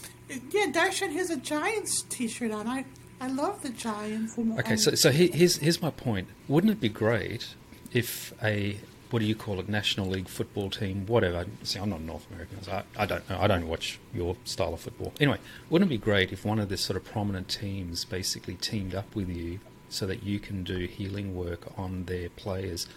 yeah. 0.52 0.72
Darshan 0.72 1.12
has 1.14 1.30
a 1.30 1.38
Giants 1.38 2.04
T-shirt 2.10 2.52
on. 2.52 2.68
I 2.68 2.86
I 3.22 3.28
love 3.28 3.62
the 3.62 3.70
Giants. 3.70 4.38
And, 4.38 4.60
okay, 4.60 4.76
so 4.76 4.96
so 4.96 5.12
here's 5.12 5.58
here's 5.58 5.82
my 5.82 5.92
point. 5.92 6.28
Wouldn't 6.48 6.72
it 6.72 6.80
be 6.80 6.90
great 6.90 7.56
if 7.92 8.34
a 8.44 8.78
what 9.12 9.20
do 9.20 9.26
you 9.26 9.36
call 9.36 9.60
it, 9.60 9.70
National 9.70 10.08
League 10.08 10.28
football 10.28 10.70
team, 10.70 11.06
whatever. 11.06 11.46
See, 11.64 11.80
I'm 11.80 11.90
not 11.90 12.02
North 12.02 12.26
American, 12.32 12.64
so 12.64 12.72
I, 12.72 13.04
I 13.04 13.06
don't 13.06 13.30
know. 13.30 13.40
I 13.40 13.48
don't 13.48 13.68
watch 13.68 14.00
your 14.14 14.36
style 14.46 14.74
of 14.74 14.82
football. 14.82 15.14
Anyway, 15.20 15.38
wouldn't 15.70 15.90
it 15.90 15.96
be 15.96 15.98
great 15.98 16.32
if 16.32 16.46
one 16.46 16.60
of 16.60 16.70
the 16.70 16.78
sort 16.78 16.98
of 16.98 17.06
prominent 17.06 17.48
teams 17.48 18.06
basically 18.06 18.56
teamed 18.56 18.96
up 18.96 19.16
with 19.16 19.30
you 19.30 19.60
so 19.90 20.06
that 20.06 20.24
you 20.24 20.40
can 20.40 20.64
do 20.64 20.80
healing 20.80 21.36
work 21.36 21.68
on 21.78 22.06
their 22.06 22.30
players 22.30 22.88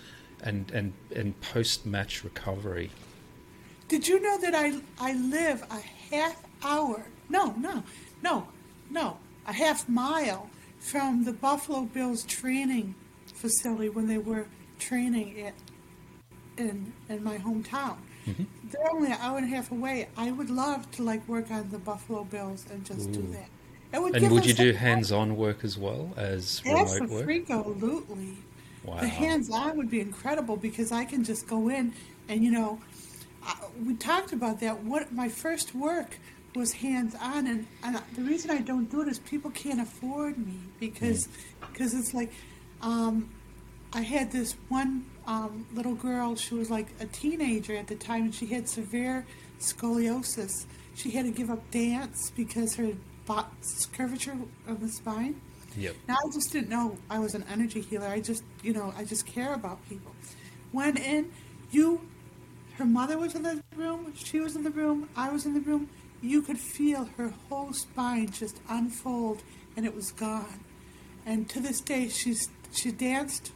and 0.42 0.71
and 0.71 0.92
and 1.14 1.40
post 1.40 1.87
match 1.87 2.25
recovery. 2.25 2.90
Did 3.88 4.07
you 4.07 4.21
know 4.21 4.38
that 4.38 4.55
I 4.55 4.81
I 4.99 5.14
live 5.14 5.64
a 5.71 6.14
half 6.14 6.42
hour? 6.62 7.07
No, 7.29 7.55
no, 7.59 7.83
no, 8.23 8.49
no, 8.90 9.18
a 9.47 9.53
half 9.53 9.88
mile 9.88 10.51
from 10.79 11.25
the 11.25 11.33
Buffalo 11.33 11.83
Bills 11.83 12.25
training 12.25 12.94
facility 13.35 13.88
when 13.88 14.09
they 14.09 14.18
were 14.18 14.47
training 14.79 15.40
at 15.40 15.55
in 16.59 16.92
in 17.09 17.23
my 17.25 17.38
hometown. 17.38 17.97
Mm-hmm. 18.27 18.44
They're 18.71 18.92
only 18.92 19.12
an 19.12 19.18
hour 19.21 19.38
and 19.38 19.47
a 19.47 19.57
half 19.57 19.73
away. 19.73 20.09
I 20.16 20.31
would 20.31 20.51
love 20.51 20.90
to 20.92 21.03
like 21.03 21.27
work 21.29 21.51
on 21.51 21.71
the 21.71 21.79
Buffalo 21.79 22.25
Bills 22.25 22.66
and 22.71 22.85
just 22.85 23.11
do 23.12 23.23
that. 23.33 23.49
It 23.92 24.03
would 24.03 24.14
And 24.14 24.31
would 24.31 24.44
you 24.44 24.53
do 24.53 24.73
hands-on 24.73 25.37
work 25.37 25.64
as 25.64 25.79
well 25.79 26.12
as 26.16 26.62
remote 26.64 27.01
work? 27.09 27.29
Absolutely. 27.49 28.37
Wow. 28.85 29.01
The 29.01 29.09
hands-on 29.09 29.77
would 29.79 29.90
be 29.90 30.01
incredible 30.01 30.57
because 30.57 30.92
I 30.92 31.05
can 31.05 31.25
just 31.25 31.47
go 31.47 31.68
in 31.68 31.94
and 32.29 32.44
you 32.44 32.51
know, 32.51 32.79
I, 33.42 33.55
we 33.87 33.94
talked 33.94 34.33
about 34.33 34.61
that. 34.61 34.85
What 34.85 35.12
my 35.12 35.29
first 35.29 35.75
work 35.75 36.18
was 36.55 36.73
hands-on, 36.73 37.47
and, 37.47 37.66
and 37.83 38.01
the 38.14 38.23
reason 38.23 38.51
I 38.51 38.59
don't 38.59 38.90
do 38.90 39.01
it 39.03 39.09
is 39.09 39.18
people 39.21 39.51
can't 39.51 39.81
afford 39.81 40.38
me 40.38 40.59
because 40.81 41.29
because 41.61 41.94
it's 41.94 42.12
like, 42.12 42.33
um, 42.83 43.31
I 43.92 44.03
had 44.03 44.33
this 44.33 44.55
one 44.68 45.07
um, 45.29 45.67
little 45.75 45.95
girl. 45.95 46.35
She 46.35 46.55
was 46.55 46.71
like 46.71 46.88
a 46.99 47.07
teenager 47.07 47.77
at 47.77 47.87
the 47.87 47.95
time, 47.95 48.25
and 48.25 48.35
she 48.35 48.47
had 48.47 48.69
severe 48.69 49.25
scoliosis. 49.61 50.67
She 50.97 51.11
had 51.11 51.27
to 51.27 51.31
give 51.31 51.51
up 51.51 51.71
dance 51.71 52.33
because 52.35 52.75
her 52.75 52.93
bo- 53.27 53.47
curvature 53.93 54.37
of 54.67 54.81
the 54.81 54.88
spine. 54.88 55.41
Yep. 55.77 55.95
Now 56.09 56.14
I 56.14 56.33
just 56.33 56.51
didn't 56.51 56.71
know 56.71 56.97
I 57.09 57.19
was 57.21 57.35
an 57.35 57.45
energy 57.53 57.83
healer. 57.83 58.09
I 58.09 58.21
just, 58.21 58.43
you 58.62 58.73
know, 58.73 58.93
I 58.97 59.05
just 59.05 59.27
care 59.27 59.55
about 59.55 59.87
people. 59.88 60.12
Went 60.73 60.99
in, 60.99 61.31
you, 61.71 62.01
her 62.79 62.85
mother 62.85 63.19
was 63.19 63.35
in 63.35 63.43
the 63.43 63.62
room, 63.77 64.12
she 64.17 64.41
was 64.41 64.57
in 64.57 64.64
the 64.64 64.71
room, 64.71 65.09
I 65.14 65.31
was 65.31 65.47
in 65.47 65.55
the 65.55 65.61
room. 65.61 65.88
You 66.21 66.43
could 66.43 66.59
feel 66.59 67.09
her 67.17 67.33
whole 67.49 67.73
spine 67.73 68.31
just 68.31 68.61
unfold, 68.69 69.43
and 69.77 69.87
it 69.87 69.95
was 69.95 70.11
gone. 70.11 70.64
And 71.25 71.49
to 71.51 71.61
this 71.61 71.81
day, 71.81 72.09
she's 72.09 72.49
she 72.73 72.91
danced, 72.91 73.53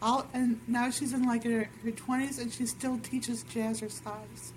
all, 0.00 0.26
and 0.32 0.60
now 0.66 0.90
she's 0.90 1.12
in 1.12 1.24
like 1.24 1.44
her 1.44 1.68
her 1.82 1.90
twenties, 1.90 2.38
and 2.38 2.52
she 2.52 2.66
still 2.66 2.98
teaches 2.98 3.44
jazzercise. 3.44 4.52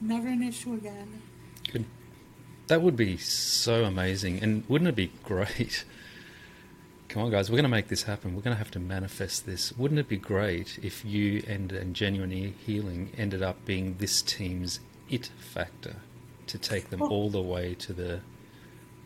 Never 0.00 0.28
an 0.28 0.42
issue 0.42 0.74
again. 0.74 1.22
Good. 1.72 1.84
That 2.66 2.82
would 2.82 2.96
be 2.96 3.16
so 3.16 3.84
amazing, 3.84 4.42
and 4.42 4.64
wouldn't 4.68 4.88
it 4.88 4.96
be 4.96 5.12
great? 5.22 5.84
Come 7.08 7.22
on, 7.22 7.30
guys, 7.30 7.48
we're 7.48 7.56
going 7.56 7.64
to 7.64 7.68
make 7.68 7.88
this 7.88 8.02
happen. 8.02 8.34
We're 8.34 8.42
going 8.42 8.56
to 8.56 8.58
have 8.58 8.72
to 8.72 8.80
manifest 8.80 9.46
this. 9.46 9.72
Wouldn't 9.76 10.00
it 10.00 10.08
be 10.08 10.16
great 10.16 10.80
if 10.82 11.04
you 11.04 11.44
and, 11.46 11.70
and 11.70 11.94
Genuine 11.94 12.32
Healing 12.32 13.12
ended 13.16 13.40
up 13.40 13.64
being 13.64 13.96
this 13.98 14.20
team's 14.20 14.80
it 15.08 15.30
factor 15.38 15.96
to 16.48 16.58
take 16.58 16.90
them 16.90 17.00
Well- 17.00 17.10
all 17.10 17.30
the 17.30 17.40
way 17.42 17.74
to 17.74 17.92
the 17.92 18.20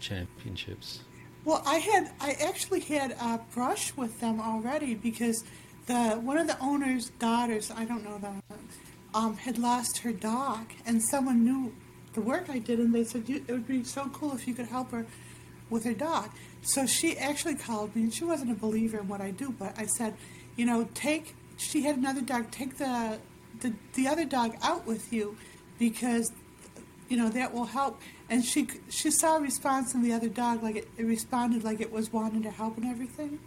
championships? 0.01 1.01
Well, 1.49 1.63
I 1.65 1.79
had 1.79 2.11
I 2.21 2.33
actually 2.47 2.81
had 2.81 3.13
a 3.13 3.41
brush 3.55 3.97
with 3.97 4.21
them 4.21 4.39
already 4.39 4.95
because 4.95 5.43
the 5.87 6.17
one 6.17 6.37
of 6.37 6.47
the 6.47 6.59
owner's 6.61 7.09
daughters, 7.19 7.73
I 7.75 7.87
don't 7.87 8.05
know 8.05 8.19
them, 8.19 8.43
um, 9.15 9.35
had 9.39 9.57
lost 9.57 9.97
her 10.01 10.13
dog, 10.13 10.67
and 10.85 11.03
someone 11.03 11.47
knew 11.47 11.73
the 12.13 12.21
work 12.21 12.51
I 12.51 12.59
did, 12.59 12.79
and 12.81 12.95
they 12.95 13.03
said 13.03 13.31
it 13.31 13.49
would 13.49 13.67
be 13.67 13.83
so 13.83 14.11
cool 14.13 14.35
if 14.35 14.47
you 14.47 14.53
could 14.53 14.67
help 14.67 14.91
her 14.91 15.07
with 15.71 15.85
her 15.85 15.95
dog. 15.95 16.29
So 16.61 16.85
she 16.85 17.17
actually 17.17 17.55
called 17.55 17.97
me, 17.97 18.03
and 18.03 18.13
she 18.13 18.25
wasn't 18.25 18.51
a 18.51 18.55
believer 18.55 18.99
in 18.99 19.09
what 19.09 19.23
I 19.23 19.31
do, 19.31 19.55
but 19.59 19.73
I 19.79 19.87
said, 19.87 20.17
you 20.57 20.67
know, 20.67 20.87
take. 20.93 21.35
She 21.57 21.83
had 21.83 21.97
another 21.97 22.21
dog. 22.21 22.51
Take 22.51 22.77
the 22.77 23.21
the, 23.61 23.73
the 23.95 24.07
other 24.07 24.27
dog 24.27 24.55
out 24.61 24.87
with 24.87 25.15
you 25.15 25.39
because 25.79 26.31
you 27.09 27.17
know 27.17 27.29
that 27.31 27.53
will 27.53 27.67
help. 27.67 28.01
And 28.31 28.45
she 28.45 28.69
she 28.89 29.11
saw 29.11 29.37
a 29.37 29.41
response 29.41 29.95
in 29.95 30.03
the 30.03 30.13
other 30.13 30.29
dog 30.29 30.63
like 30.63 30.77
it, 30.77 30.89
it 30.97 31.05
responded 31.05 31.65
like 31.65 31.81
it 31.81 31.93
was 31.93 32.13
wanting 32.13 32.43
to 32.43 32.51
help 32.51 32.77
and 32.77 32.87
everything. 32.87 33.39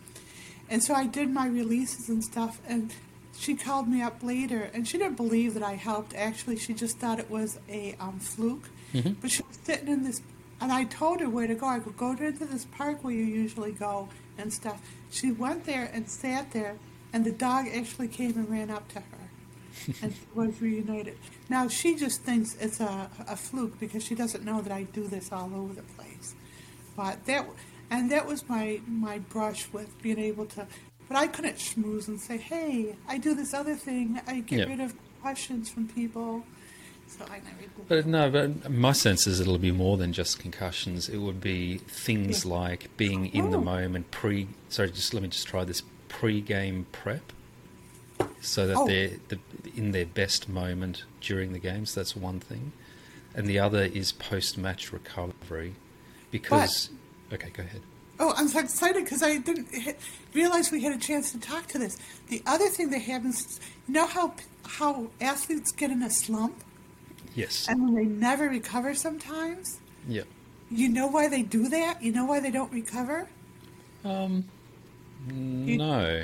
And 0.69 0.83
so 0.83 0.93
i 0.93 1.05
did 1.05 1.29
my 1.29 1.47
releases 1.47 2.09
and 2.09 2.23
stuff 2.23 2.59
and 2.67 2.93
she 3.37 3.55
called 3.55 3.87
me 3.87 4.01
up 4.01 4.21
later 4.21 4.69
and 4.73 4.87
she 4.87 4.97
didn't 4.97 5.15
believe 5.17 5.53
that 5.53 5.63
i 5.63 5.73
helped. 5.73 6.15
Actually 6.15 6.57
she 6.57 6.73
just 6.73 6.97
thought 6.97 7.19
it 7.19 7.29
was 7.29 7.59
a 7.69 7.95
um, 7.99 8.19
fluke. 8.19 8.69
But 9.21 9.31
she 9.31 9.43
was 9.43 9.57
sitting 9.63 9.87
in 9.87 10.03
this 10.03 10.21
and 10.59 10.71
i 10.71 10.83
told 10.85 11.21
her 11.21 11.29
where 11.29 11.47
to 11.47 11.55
go. 11.55 11.67
I 11.67 11.79
could 11.79 11.97
go 11.97 12.11
into 12.11 12.45
this 12.45 12.65
park 12.65 13.03
where 13.03 13.13
you 13.13 13.23
usually 13.23 13.71
go 13.71 14.09
and 14.37 14.51
stuff. 14.51 14.81
She 15.11 15.31
went 15.31 15.65
there 15.65 15.89
and 15.93 16.09
sat 16.09 16.51
there 16.51 16.77
and 17.13 17.25
the 17.25 17.31
dog 17.31 17.67
actually 17.67 18.07
came 18.07 18.31
and 18.31 18.49
ran 18.49 18.71
up 18.71 18.87
to 18.93 18.99
her 18.99 19.20
and 20.01 20.13
was 20.35 20.61
reunited. 20.61 21.17
Now 21.49 21.67
she 21.67 21.95
just 21.95 22.21
thinks 22.23 22.55
it's 22.59 22.79
a, 22.79 23.09
a 23.27 23.35
fluke 23.35 23.79
because 23.79 24.03
she 24.03 24.15
doesn't 24.15 24.43
know 24.43 24.61
that 24.61 24.71
I 24.71 24.83
do 24.83 25.07
this 25.07 25.31
all 25.31 25.51
over 25.55 25.73
the 25.73 25.83
place. 25.83 26.35
But 26.95 27.25
that 27.25 27.45
and 27.89 28.11
that 28.11 28.25
was 28.27 28.47
my 28.49 28.81
my 28.87 29.19
brush 29.19 29.67
with 29.73 29.99
being 30.01 30.19
able 30.19 30.45
to. 30.47 30.67
But 31.07 31.17
I 31.17 31.27
couldn't 31.27 31.57
schmooze 31.57 32.07
and 32.07 32.19
say, 32.21 32.37
"Hey, 32.37 32.95
I 33.07 33.17
do 33.17 33.33
this 33.35 33.53
other 33.53 33.75
thing. 33.75 34.21
I 34.27 34.39
get 34.41 34.59
Yeah. 34.59 34.65
rid 34.65 34.79
of 34.79 34.93
concussions 35.21 35.69
from 35.69 35.87
people." 35.87 36.43
So 37.07 37.25
I 37.25 37.39
never. 37.39 37.57
But 37.89 38.05
no, 38.05 38.29
but 38.31 38.71
my 38.71 38.93
sense 38.93 39.27
is 39.27 39.41
it'll 39.41 39.57
be 39.57 39.71
more 39.73 39.97
than 39.97 40.13
just 40.13 40.39
concussions. 40.39 41.09
It 41.09 41.17
would 41.17 41.41
be 41.41 41.79
things 41.79 42.45
Yeah. 42.45 42.53
like 42.53 42.95
being 42.95 43.25
in 43.27 43.51
the 43.51 43.57
Oh. 43.57 43.61
moment, 43.63 44.11
pre. 44.11 44.47
Sorry, 44.69 44.89
just 44.91 45.13
let 45.13 45.21
me 45.21 45.27
just 45.29 45.45
try 45.47 45.65
this 45.65 45.83
pre-game 46.07 46.85
prep, 46.93 47.33
so 48.41 48.65
that 48.67 48.77
Oh. 48.77 48.87
they're 48.87 49.11
the, 49.27 49.39
in 49.75 49.91
their 49.91 50.05
best 50.05 50.47
moment 50.49 51.03
during 51.21 51.53
the 51.53 51.59
games. 51.59 51.93
That's 51.95 52.15
one 52.15 52.39
thing, 52.39 52.71
and 53.35 53.47
the 53.47 53.59
other 53.59 53.83
is 53.83 54.11
post-match 54.11 54.91
recovery, 54.93 55.75
because. 56.31 56.89
okay, 57.31 57.49
go 57.51 57.63
ahead. 57.63 57.81
Oh, 58.19 58.33
I'm 58.37 58.47
so 58.49 58.59
excited 58.59 59.03
because 59.03 59.23
I 59.23 59.37
didn't 59.39 59.67
realize 60.35 60.71
we 60.71 60.83
had 60.83 60.93
a 60.93 60.99
chance 60.99 61.31
to 61.31 61.39
talk 61.39 61.65
to 61.67 61.79
this. 61.79 61.97
The 62.27 62.43
other 62.45 62.67
thing 62.69 62.91
that 62.91 62.99
happens, 62.99 63.59
you 63.87 63.93
know 63.95 64.05
how 64.05 64.33
how 64.63 65.07
athletes 65.19 65.71
get 65.71 65.89
in 65.89 66.03
a 66.03 66.09
slump 66.11 66.63
Yes. 67.35 67.67
and 67.67 67.81
when 67.83 67.95
they 67.95 68.05
never 68.05 68.47
recover 68.47 68.93
sometimes. 68.93 69.79
yeah. 70.07 70.23
You 70.69 70.87
know 70.89 71.07
why 71.07 71.27
they 71.29 71.41
do 71.41 71.67
that? 71.69 72.01
You 72.03 72.11
know 72.13 72.25
why 72.25 72.39
they 72.39 72.51
don't 72.51 72.71
recover? 72.71 73.27
Um. 74.05 74.45
No. 75.27 76.23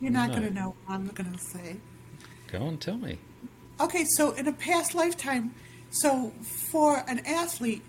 You're 0.00 0.10
not 0.12 0.28
No. 0.30 0.36
going 0.36 0.48
to 0.48 0.54
know 0.54 0.74
what 0.84 0.94
I'm 0.94 1.06
going 1.08 1.32
to 1.32 1.38
say. 1.38 1.76
Go 2.50 2.62
on, 2.62 2.78
tell 2.78 2.96
me. 2.96 3.18
Okay, 3.80 4.04
so 4.04 4.30
in 4.32 4.46
a 4.46 4.52
past 4.52 4.94
lifetime, 4.94 5.54
so 5.90 6.32
for 6.70 7.02
an 7.08 7.20
athlete, 7.26 7.82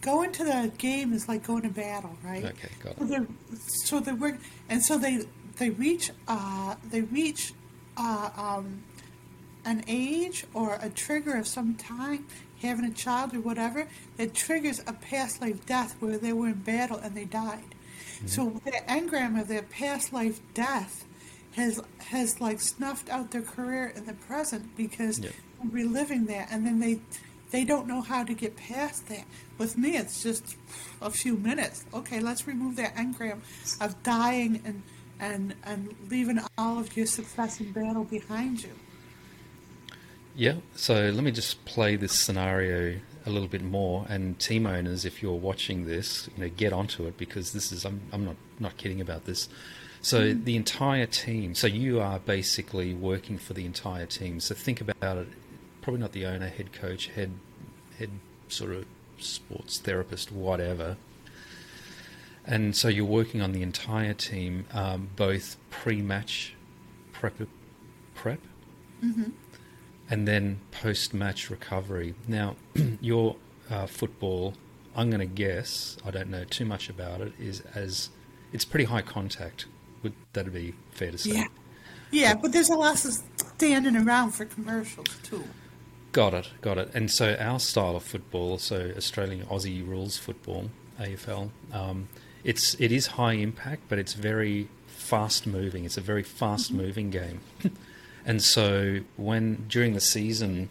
going 0.00 0.32
to 0.32 0.44
the 0.44 0.72
game 0.78 1.12
is 1.12 1.28
like 1.28 1.44
going 1.46 1.62
to 1.62 1.68
battle, 1.68 2.16
right? 2.24 2.44
Okay, 2.44 2.68
got 2.82 2.98
So 2.98 3.14
it. 3.14 3.28
so 3.84 4.00
they 4.00 4.12
work, 4.12 4.36
and 4.68 4.82
so 4.82 4.98
they 4.98 5.26
they 5.58 5.70
reach 5.70 6.10
uh, 6.28 6.76
they 6.90 7.02
reach 7.02 7.52
uh, 7.96 8.30
um, 8.36 8.82
an 9.64 9.84
age 9.86 10.44
or 10.54 10.78
a 10.80 10.88
trigger 10.90 11.36
of 11.36 11.46
some 11.46 11.74
time, 11.74 12.26
having 12.62 12.84
a 12.84 12.92
child 12.92 13.34
or 13.34 13.40
whatever, 13.40 13.86
that 14.16 14.34
triggers 14.34 14.80
a 14.86 14.92
past 14.92 15.40
life 15.40 15.64
death 15.66 15.96
where 16.00 16.18
they 16.18 16.32
were 16.32 16.48
in 16.48 16.54
battle 16.54 16.98
and 16.98 17.14
they 17.14 17.24
died. 17.24 17.74
So 18.26 18.60
the 18.64 18.72
engram 18.88 19.38
of 19.40 19.48
their 19.48 19.62
past 19.62 20.12
life 20.12 20.40
death 20.54 21.04
has 21.54 21.80
has 21.98 22.40
like 22.40 22.60
snuffed 22.60 23.08
out 23.08 23.30
their 23.30 23.42
career 23.42 23.92
in 23.96 24.06
the 24.06 24.14
present 24.14 24.76
because 24.76 25.18
they're 25.18 25.32
reliving 25.70 26.26
that, 26.26 26.48
and 26.50 26.66
then 26.66 26.80
they 26.80 27.00
they 27.50 27.64
don't 27.64 27.86
know 27.86 28.00
how 28.00 28.24
to 28.24 28.34
get 28.34 28.56
past 28.56 29.08
that. 29.08 29.24
With 29.58 29.78
me, 29.78 29.96
it's 29.96 30.22
just 30.22 30.56
a 31.00 31.10
few 31.10 31.36
minutes. 31.36 31.84
Okay, 31.94 32.20
let's 32.20 32.46
remove 32.46 32.76
that 32.76 32.96
engram 32.96 33.40
of 33.80 34.02
dying 34.02 34.60
and 34.64 34.82
and 35.20 35.54
and 35.64 35.94
leaving 36.10 36.40
all 36.58 36.78
of 36.80 36.96
your 36.96 37.06
success 37.06 37.60
in 37.60 37.72
battle 37.72 38.04
behind 38.04 38.62
you. 38.62 38.70
Yeah, 40.36 40.56
so 40.74 41.10
let 41.10 41.22
me 41.22 41.30
just 41.30 41.64
play 41.64 41.94
this 41.94 42.12
scenario 42.12 42.98
a 43.24 43.30
little 43.30 43.48
bit 43.48 43.62
more. 43.62 44.04
And 44.08 44.36
team 44.40 44.66
owners, 44.66 45.04
if 45.04 45.22
you're 45.22 45.32
watching 45.32 45.86
this, 45.86 46.28
you 46.36 46.42
know, 46.42 46.50
get 46.56 46.72
onto 46.72 47.06
it 47.06 47.16
because 47.16 47.52
this 47.52 47.70
is 47.70 47.84
I'm 47.84 48.00
I'm 48.12 48.24
not 48.24 48.36
not 48.58 48.76
kidding 48.76 49.00
about 49.00 49.26
this. 49.26 49.48
So 50.04 50.34
the 50.34 50.54
entire 50.54 51.06
team. 51.06 51.54
So 51.54 51.66
you 51.66 51.98
are 51.98 52.18
basically 52.18 52.92
working 52.92 53.38
for 53.38 53.54
the 53.54 53.64
entire 53.64 54.04
team. 54.04 54.38
So 54.38 54.54
think 54.54 54.82
about 54.82 55.16
it. 55.16 55.28
Probably 55.80 56.00
not 56.00 56.12
the 56.12 56.26
owner, 56.26 56.48
head 56.48 56.74
coach, 56.74 57.06
head 57.08 57.32
head 57.98 58.10
sort 58.48 58.72
of 58.72 58.84
sports 59.18 59.78
therapist, 59.78 60.30
whatever. 60.30 60.98
And 62.44 62.76
so 62.76 62.88
you're 62.88 63.06
working 63.06 63.40
on 63.40 63.52
the 63.52 63.62
entire 63.62 64.12
team, 64.12 64.66
um, 64.74 65.08
both 65.16 65.56
pre-match 65.70 66.54
prep, 67.12 67.38
prep, 68.14 68.40
and 70.10 70.28
then 70.28 70.60
post-match 70.70 71.48
recovery. 71.48 72.14
Now, 72.28 72.56
your 73.00 73.36
uh, 73.70 73.86
football, 73.86 74.52
I'm 74.94 75.08
going 75.08 75.20
to 75.20 75.26
guess, 75.26 75.96
I 76.04 76.10
don't 76.10 76.28
know 76.28 76.44
too 76.44 76.66
much 76.66 76.90
about 76.90 77.22
it, 77.22 77.32
is 77.40 77.62
as 77.74 78.10
it's 78.52 78.66
pretty 78.66 78.84
high 78.84 79.02
contact. 79.02 79.64
Would 80.04 80.12
that 80.34 80.52
be 80.52 80.74
fair 80.92 81.10
to 81.10 81.18
say? 81.18 81.30
Yeah. 81.32 81.46
Yeah, 82.12 82.34
but 82.34 82.52
there's 82.52 82.68
a 82.68 82.76
lot 82.76 83.04
of 83.04 83.12
standing 83.56 83.96
around 83.96 84.30
for 84.30 84.44
commercials 84.44 85.08
too. 85.24 85.42
Got 86.12 86.34
it, 86.34 86.50
got 86.60 86.78
it. 86.78 86.90
And 86.94 87.10
so 87.10 87.36
our 87.40 87.58
style 87.58 87.96
of 87.96 88.04
football, 88.04 88.58
so 88.58 88.92
Australian 88.96 89.44
Aussie 89.46 89.84
rules 89.86 90.16
football, 90.16 90.70
AFL, 91.00 91.50
um, 91.72 92.08
it's 92.44 92.74
it 92.78 92.92
is 92.92 93.08
high 93.08 93.32
impact, 93.32 93.82
but 93.88 93.98
it's 93.98 94.12
very 94.12 94.68
fast 94.86 95.44
moving. 95.44 95.84
It's 95.84 95.96
a 95.96 96.00
very 96.00 96.22
fast 96.22 96.72
moving 96.72 97.10
game. 97.10 97.40
and 98.24 98.40
so 98.40 99.00
when 99.16 99.66
during 99.68 99.94
the 99.94 100.00
season, 100.00 100.68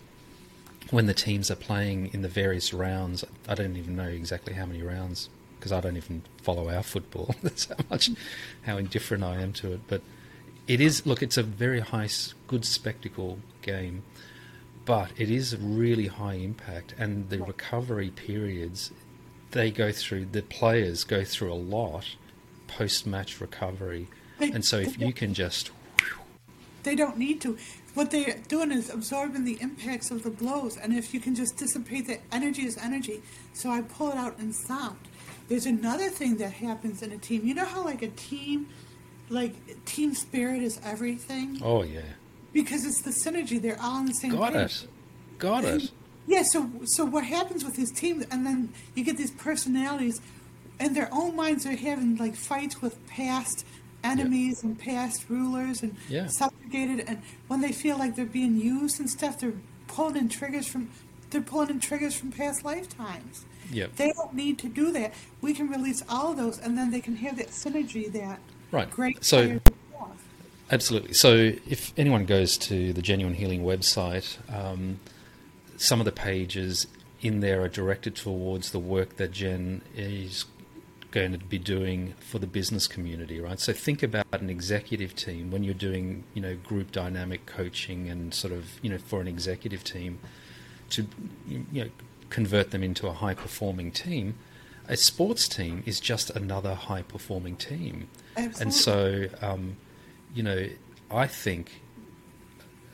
when 0.91 1.07
the 1.07 1.13
teams 1.13 1.51
are 1.51 1.55
playing 1.55 2.11
in 2.13 2.21
the 2.21 2.29
various 2.29 2.73
rounds, 2.73 3.25
I 3.49 3.55
don't 3.55 3.75
even 3.75 3.97
know 3.97 4.07
exactly 4.07 4.53
how 4.53 4.65
many 4.65 4.81
rounds 4.81 5.29
because 5.63 5.71
I 5.71 5.79
don't 5.79 5.95
even 5.95 6.23
follow 6.41 6.69
our 6.69 6.83
football. 6.83 7.33
That's 7.41 7.67
how 7.67 7.77
much 7.89 8.09
how 8.63 8.75
indifferent 8.77 9.23
I 9.23 9.39
am 9.39 9.53
to 9.53 9.71
it. 9.71 9.79
But 9.87 10.01
it 10.67 10.81
is 10.81 11.05
look, 11.05 11.23
it's 11.23 11.37
a 11.37 11.43
very 11.43 11.79
high, 11.79 12.09
good 12.47 12.65
spectacle 12.65 13.39
game, 13.61 14.03
but 14.83 15.11
it 15.15 15.29
is 15.31 15.55
really 15.57 16.07
high 16.07 16.33
impact, 16.33 16.93
and 16.97 17.29
the 17.29 17.39
recovery 17.39 18.09
periods 18.09 18.91
they 19.51 19.71
go 19.71 19.93
through. 19.93 20.25
The 20.25 20.41
players 20.41 21.05
go 21.05 21.23
through 21.23 21.53
a 21.53 21.55
lot 21.55 22.17
post 22.67 23.07
match 23.07 23.39
recovery, 23.39 24.09
and 24.41 24.65
so 24.65 24.79
if 24.79 24.99
you 24.99 25.13
can 25.13 25.33
just 25.33 25.71
They 26.83 26.95
don't 26.95 27.17
need 27.17 27.39
to. 27.41 27.57
What 27.93 28.11
they're 28.11 28.39
doing 28.49 28.71
is 28.71 28.89
absorbing 28.89 29.45
the 29.45 29.57
impacts 29.61 30.11
of 30.11 30.23
the 30.23 30.29
blows, 30.29 30.75
and 30.75 30.93
if 30.93 31.13
you 31.13 31.21
can 31.21 31.35
just 31.35 31.55
dissipate 31.55 32.07
the 32.07 32.19
energy 32.33 32.65
is 32.65 32.77
energy. 32.77 33.21
So 33.53 33.69
I 33.69 33.81
pull 33.81 34.09
it 34.09 34.17
out 34.17 34.39
in 34.39 34.51
sound. 34.51 34.97
There's 35.53 35.67
another 35.67 36.09
thing 36.09 36.37
that 36.37 36.51
happens 36.51 37.03
in 37.03 37.11
a 37.11 37.17
team. 37.19 37.45
You 37.45 37.53
know 37.53 37.65
how 37.65 37.85
like 37.85 38.01
a 38.01 38.07
team, 38.07 38.69
like 39.29 39.53
team 39.85 40.15
spirit 40.15 40.63
is 40.63 40.79
everything 40.83 41.59
oh 41.63 41.83
yeah, 41.83 42.01
because 42.53 42.83
it's 42.85 43.03
the 43.03 43.11
synergy. 43.11 43.61
They're 43.61 43.79
all 43.79 43.97
on 43.97 44.07
the 44.07 44.15
same 44.15 44.31
got 44.31 44.53
page. 44.53 44.81
it, 44.85 44.89
got 45.37 45.63
it. 45.63 45.91
Yeah, 46.25 46.41
so 46.41 46.71
so 46.85 47.05
what 47.05 47.23
happens 47.23 47.63
with 47.63 47.75
these 47.75 47.91
teams, 47.91 48.25
and 48.31 48.47
then 48.47 48.73
you 48.95 49.03
get 49.03 49.15
these 49.15 49.29
personalities, 49.29 50.21
in 50.79 50.95
their 50.95 51.09
own 51.11 51.35
minds, 51.35 51.65
they're 51.65 51.75
having 51.75 52.15
like 52.15 52.35
fights 52.35 52.81
with 52.81 53.05
past 53.05 53.63
enemies 54.03 54.63
and 54.63 54.79
past 54.79 55.29
rulers 55.29 55.83
and 55.83 55.95
Yeah. 56.09 56.29
subjugated, 56.29 57.07
and 57.07 57.21
when 57.47 57.61
they 57.61 57.73
feel 57.73 57.99
like 57.99 58.15
they're 58.15 58.25
being 58.25 58.57
used 58.57 58.99
and 58.99 59.07
stuff, 59.07 59.39
they're 59.39 59.53
pulling 59.85 60.17
in 60.17 60.29
triggers 60.29 60.65
from 60.65 60.89
they're 61.29 61.41
pulling 61.41 61.69
in 61.69 61.79
triggers 61.79 62.15
from 62.15 62.31
past 62.31 62.65
lifetimes. 62.65 63.45
Yep. 63.71 63.95
They 63.95 64.11
don't 64.11 64.33
need 64.33 64.57
to 64.59 64.67
do 64.69 64.91
that. 64.91 65.13
We 65.41 65.53
can 65.53 65.69
release 65.69 66.03
all 66.09 66.31
of 66.31 66.37
those, 66.37 66.59
and 66.59 66.77
then 66.77 66.91
they 66.91 67.01
can 67.01 67.15
have 67.17 67.37
that 67.37 67.49
synergy 67.49 68.11
that 68.13 68.39
Right. 68.71 68.89
great 68.89 69.23
So- 69.23 69.59
Absolutely. 70.71 71.13
So, 71.13 71.51
if 71.69 71.93
anyone 71.97 72.25
goes 72.25 72.57
to 72.59 72.93
the 72.93 73.01
Genuine 73.01 73.35
Healing 73.35 73.63
website, 73.63 74.37
um, 74.51 74.99
some 75.77 75.99
of 75.99 76.05
the 76.05 76.11
pages 76.11 76.87
in 77.21 77.41
there 77.41 77.61
are 77.61 77.67
directed 77.69 78.15
towards 78.15 78.71
the 78.71 78.79
work 78.79 79.17
that 79.17 79.31
Jen 79.31 79.81
is 79.95 80.45
going 81.11 81.31
to 81.31 81.37
be 81.37 81.59
doing 81.59 82.15
for 82.19 82.39
the 82.39 82.47
business 82.47 82.87
community, 82.87 83.39
right? 83.39 83.59
So, 83.59 83.71
think 83.71 84.01
about 84.01 84.25
an 84.31 84.49
executive 84.49 85.15
team 85.15 85.51
when 85.51 85.63
you're 85.63 85.75
doing, 85.75 86.23
you 86.33 86.41
know, 86.41 86.55
group 86.55 86.91
dynamic 86.91 87.45
coaching 87.45 88.09
and 88.09 88.33
sort 88.33 88.53
of, 88.53 88.79
you 88.81 88.89
know, 88.89 88.97
for 88.97 89.21
an 89.21 89.27
executive 89.27 89.83
team 89.83 90.17
to, 90.91 91.05
you 91.47 91.65
know, 91.71 91.89
convert 92.33 92.71
them 92.71 92.83
into 92.83 93.07
a 93.07 93.13
high 93.13 93.33
performing 93.35 93.91
team. 93.91 94.35
A 94.89 94.97
sports 94.97 95.47
team 95.47 95.83
is 95.85 95.99
just 96.01 96.29
another 96.31 96.73
high 96.73 97.03
performing 97.03 97.55
team. 97.55 98.09
Absolutely. 98.35 98.61
And 98.63 98.73
so, 98.73 99.27
um, 99.41 99.77
you 100.35 100.43
know, 100.43 100.67
I 101.09 101.27
think, 101.27 101.71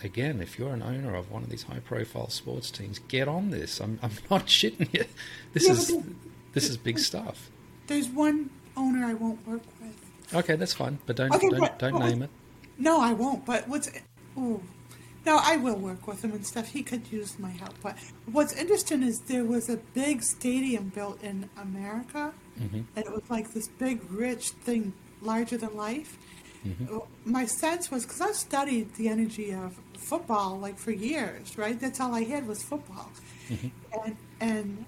again, 0.04 0.42
if 0.42 0.60
you're 0.60 0.74
an 0.74 0.84
owner 0.84 1.16
of 1.16 1.32
one 1.32 1.42
of 1.44 1.50
these 1.50 1.64
high 1.64 1.80
profile 1.80 2.30
sports 2.30 2.70
teams, 2.70 3.00
get 3.08 3.28
on 3.28 3.50
this. 3.50 3.80
I'm, 3.80 3.98
I'm 4.04 4.12
not 4.30 4.46
shitting 4.46 4.94
you. 4.94 5.06
This 5.54 5.66
Yeah, 5.68 5.72
is 5.74 5.98
this 6.54 6.70
is 6.70 6.78
big 6.78 7.00
stuff. 7.00 7.50
There's 7.88 8.08
one 8.08 8.50
owner 8.78 9.06
I 9.06 9.14
won't 9.14 9.46
work 9.48 9.62
with. 9.82 9.96
Okay, 10.34 10.56
that's 10.58 10.74
fine, 10.74 11.00
but 11.08 11.16
don't 11.16 11.34
Okay, 11.34 11.50
don't, 11.50 11.60
but- 11.60 11.80
don't 11.80 12.00
name 12.00 12.22
it. 12.24 12.30
No, 12.78 13.02
I 13.02 13.14
won't. 13.14 13.46
But 13.46 13.68
what's 13.68 13.90
ooh, 14.38 14.62
no, 15.26 15.40
I 15.42 15.58
will 15.58 15.76
work 15.76 16.08
with 16.08 16.24
him 16.24 16.32
and 16.32 16.46
stuff. 16.46 16.68
He 16.70 16.82
could 16.84 17.12
use 17.12 17.38
my 17.40 17.50
help. 17.52 17.74
But 17.82 17.98
what's 18.32 18.54
interesting 18.54 19.04
is 19.04 19.20
there 19.22 19.44
was 19.44 19.70
a 19.70 19.78
big 19.94 20.24
stadium 20.24 20.90
built 20.90 21.22
in 21.24 21.50
America, 21.58 22.34
Mm-hmm. 22.60 22.82
and 22.96 23.06
it 23.06 23.10
was 23.12 23.24
like 23.30 23.54
this 23.54 23.70
big, 23.70 24.04
rich 24.12 24.50
thing, 24.50 24.92
larger 25.22 25.56
than 25.58 25.78
life. 25.78 26.18
Mm-hmm. 26.68 26.94
Uh, 26.98 27.00
My 27.24 27.46
sense 27.46 27.90
was 27.90 28.04
because 28.06 28.20
I've 28.20 28.36
studied 28.36 28.94
the 28.96 29.08
energy 29.08 29.54
of 29.54 29.80
football 29.98 30.60
like 30.60 30.78
for 30.78 30.92
years, 30.92 31.58
right? 31.58 31.80
That's 31.80 32.02
all 32.02 32.14
I 32.14 32.24
had 32.24 32.46
was 32.48 32.62
football, 32.64 33.10
Mm-hmm. 33.50 33.68
and 34.04 34.16
and 34.42 34.86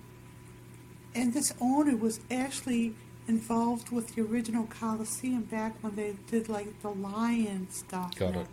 and 1.16 1.34
this 1.34 1.54
owner 1.62 1.96
was 1.96 2.20
actually 2.30 2.94
involved 3.28 3.90
with 3.92 4.16
the 4.16 4.22
original 4.22 4.66
Coliseum 4.66 5.44
back 5.44 5.74
when 5.82 5.96
they 5.96 6.16
did 6.30 6.50
like 6.50 6.82
the 6.82 6.90
lion 6.90 7.68
stuff. 7.72 8.16
Got 8.16 8.36
it. 8.36 8.48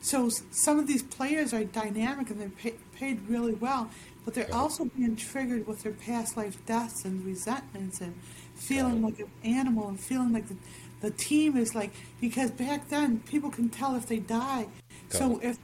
So 0.00 0.28
some 0.50 0.78
of 0.78 0.86
these 0.86 1.02
players 1.02 1.52
are 1.52 1.64
dynamic 1.64 2.30
and 2.30 2.40
they're 2.40 2.48
pay, 2.48 2.74
paid 2.94 3.28
really 3.28 3.54
well, 3.54 3.90
but 4.24 4.34
they're 4.34 4.52
also 4.54 4.84
being 4.84 5.16
triggered 5.16 5.66
with 5.66 5.82
their 5.82 5.92
past 5.92 6.36
life 6.36 6.64
deaths 6.66 7.04
and 7.04 7.24
resentments 7.24 8.00
and 8.00 8.14
feeling 8.54 9.02
like 9.02 9.18
an 9.18 9.30
animal 9.44 9.88
and 9.88 9.98
feeling 9.98 10.32
like 10.32 10.48
the, 10.48 10.56
the 11.00 11.10
team 11.10 11.56
is 11.56 11.74
like 11.74 11.90
because 12.20 12.50
back 12.50 12.88
then 12.88 13.20
people 13.20 13.50
can 13.50 13.68
tell 13.68 13.96
if 13.96 14.06
they 14.06 14.18
die. 14.18 14.66
Got 15.10 15.18
so 15.18 15.38
it. 15.38 15.48
if 15.48 15.58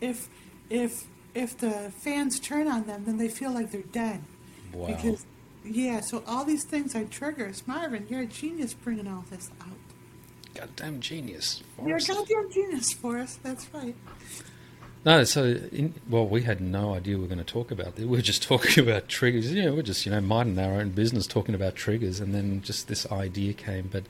if 0.00 0.28
if 0.70 1.04
if 1.34 1.56
the 1.56 1.92
fans 1.98 2.38
turn 2.38 2.68
on 2.68 2.84
them, 2.86 3.04
then 3.04 3.16
they 3.16 3.28
feel 3.28 3.52
like 3.52 3.70
they're 3.70 3.82
dead. 3.82 4.22
Wow. 4.72 4.86
Because 4.88 5.24
yeah, 5.64 6.00
so 6.00 6.22
all 6.26 6.44
these 6.44 6.64
things 6.64 6.94
are 6.94 7.04
triggers. 7.04 7.66
Marvin, 7.66 8.06
you're 8.08 8.22
a 8.22 8.26
genius 8.26 8.74
bringing 8.74 9.08
all 9.08 9.24
this 9.30 9.50
out. 9.60 9.68
Goddamn 10.54 11.00
genius. 11.00 11.62
You're 11.84 11.96
a 11.96 12.00
Forrest. 12.00 12.08
goddamn 12.28 12.50
genius, 12.52 12.92
Forrest. 12.92 13.42
That's 13.42 13.66
right. 13.74 13.94
No, 15.04 15.24
so 15.24 15.44
in, 15.72 15.94
well, 16.08 16.26
we 16.28 16.42
had 16.42 16.60
no 16.60 16.94
idea 16.94 17.16
we 17.16 17.22
were 17.22 17.26
going 17.28 17.38
to 17.38 17.44
talk 17.44 17.70
about 17.72 17.96
this. 17.96 18.04
We 18.04 18.16
were 18.16 18.22
just 18.22 18.42
talking 18.52 18.82
about 18.84 19.08
triggers. 19.08 19.52
You 19.52 19.64
know, 19.64 19.74
we're 19.74 19.82
just 19.82 20.06
you 20.06 20.12
know 20.12 20.20
minding 20.20 20.58
our 20.64 20.74
own 20.80 20.90
business, 20.90 21.26
talking 21.26 21.54
about 21.54 21.74
triggers, 21.74 22.20
and 22.20 22.34
then 22.34 22.62
just 22.62 22.88
this 22.88 23.10
idea 23.10 23.52
came. 23.54 23.88
But 23.90 24.04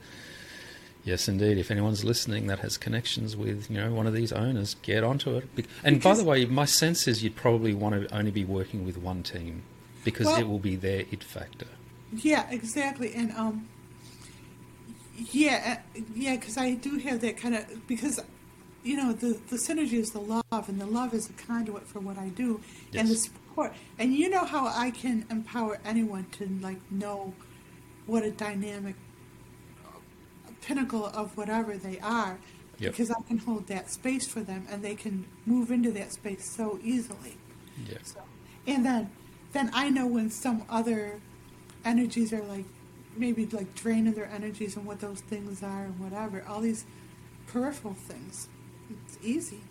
yes, 1.03 1.27
indeed, 1.27 1.57
if 1.57 1.71
anyone's 1.71 2.03
listening 2.03 2.47
that 2.47 2.59
has 2.59 2.77
connections 2.77 3.35
with 3.35 3.71
you 3.71 3.77
know 3.77 3.91
one 3.93 4.05
of 4.05 4.13
these 4.13 4.31
owners, 4.31 4.75
get 4.83 5.03
onto 5.03 5.35
it. 5.37 5.47
And 5.83 6.01
by 6.01 6.13
the 6.15 6.23
way, 6.23 6.45
my 6.45 6.65
sense 6.65 7.07
is 7.07 7.23
you'd 7.23 7.35
probably 7.35 7.73
want 7.73 8.07
to 8.07 8.15
only 8.15 8.31
be 8.31 8.45
working 8.45 8.85
with 8.85 8.97
one 8.97 9.23
team 9.23 9.63
because 10.03 10.27
Well- 10.27 10.39
it 10.39 10.47
will 10.47 10.59
be 10.59 10.75
their 10.75 11.05
it 11.11 11.23
factor. 11.23 11.67
Yeah, 12.15 12.47
exactly. 12.51 13.11
And 13.15 13.31
um, 13.31 13.67
yeah, 15.15 15.79
uh, 15.95 16.01
yeah, 16.15 16.35
because 16.35 16.57
I 16.57 16.73
do 16.75 16.97
have 16.99 17.21
that 17.21 17.37
kind 17.37 17.55
of 17.55 17.87
because 17.87 18.19
you 18.83 18.97
know 18.97 19.13
the 19.13 19.39
the 19.49 19.57
synergy 19.57 19.93
is 19.93 20.11
the 20.11 20.19
love, 20.19 20.43
and 20.69 20.79
the 20.79 20.85
love 20.85 21.13
is 21.13 21.29
a 21.29 21.33
conduit 21.33 21.87
for 21.87 21.99
what 21.99 22.17
I 22.17 22.29
do, 22.29 22.59
and 22.93 23.07
the 23.07 23.15
support. 23.15 23.73
And 23.99 24.13
you 24.13 24.29
know 24.29 24.45
how 24.45 24.67
I 24.67 24.91
can 24.91 25.25
empower 25.29 25.79
anyone 25.85 26.25
to 26.33 26.47
like 26.61 26.79
know 26.91 27.33
what 28.05 28.23
a 28.23 28.31
dynamic 28.31 28.95
pinnacle 30.61 31.05
of 31.07 31.35
whatever 31.37 31.77
they 31.77 31.99
are, 31.99 32.39
Yep. 32.79 32.91
because 32.91 33.11
I 33.11 33.21
can 33.27 33.37
hold 33.37 33.67
that 33.67 33.91
space 33.91 34.27
for 34.27 34.41
them, 34.41 34.65
and 34.69 34.81
they 34.83 34.95
can 34.95 35.25
move 35.45 35.71
into 35.71 35.91
that 35.91 36.11
space 36.13 36.49
so 36.55 36.79
easily. 36.83 37.37
Yeah. 37.87 37.97
So, 38.03 38.21
and 38.67 38.85
then, 38.85 39.11
then 39.51 39.69
I 39.73 39.89
know 39.89 40.07
when 40.07 40.29
some 40.29 40.63
other 40.69 41.19
energies 41.85 42.33
are 42.33 42.43
like, 42.43 42.65
maybe 43.17 43.45
like 43.47 43.73
draining 43.75 44.13
their 44.13 44.29
energies 44.29 44.75
and 44.75 44.85
what 44.85 44.99
those 44.99 45.21
things 45.21 45.63
are 45.63 45.85
and 45.85 45.99
whatever. 45.99 46.43
All 46.47 46.61
these 46.61 46.85
peripheral 47.47 47.93
things. 47.93 48.47
It's 49.05 49.17
easy. 49.21 49.61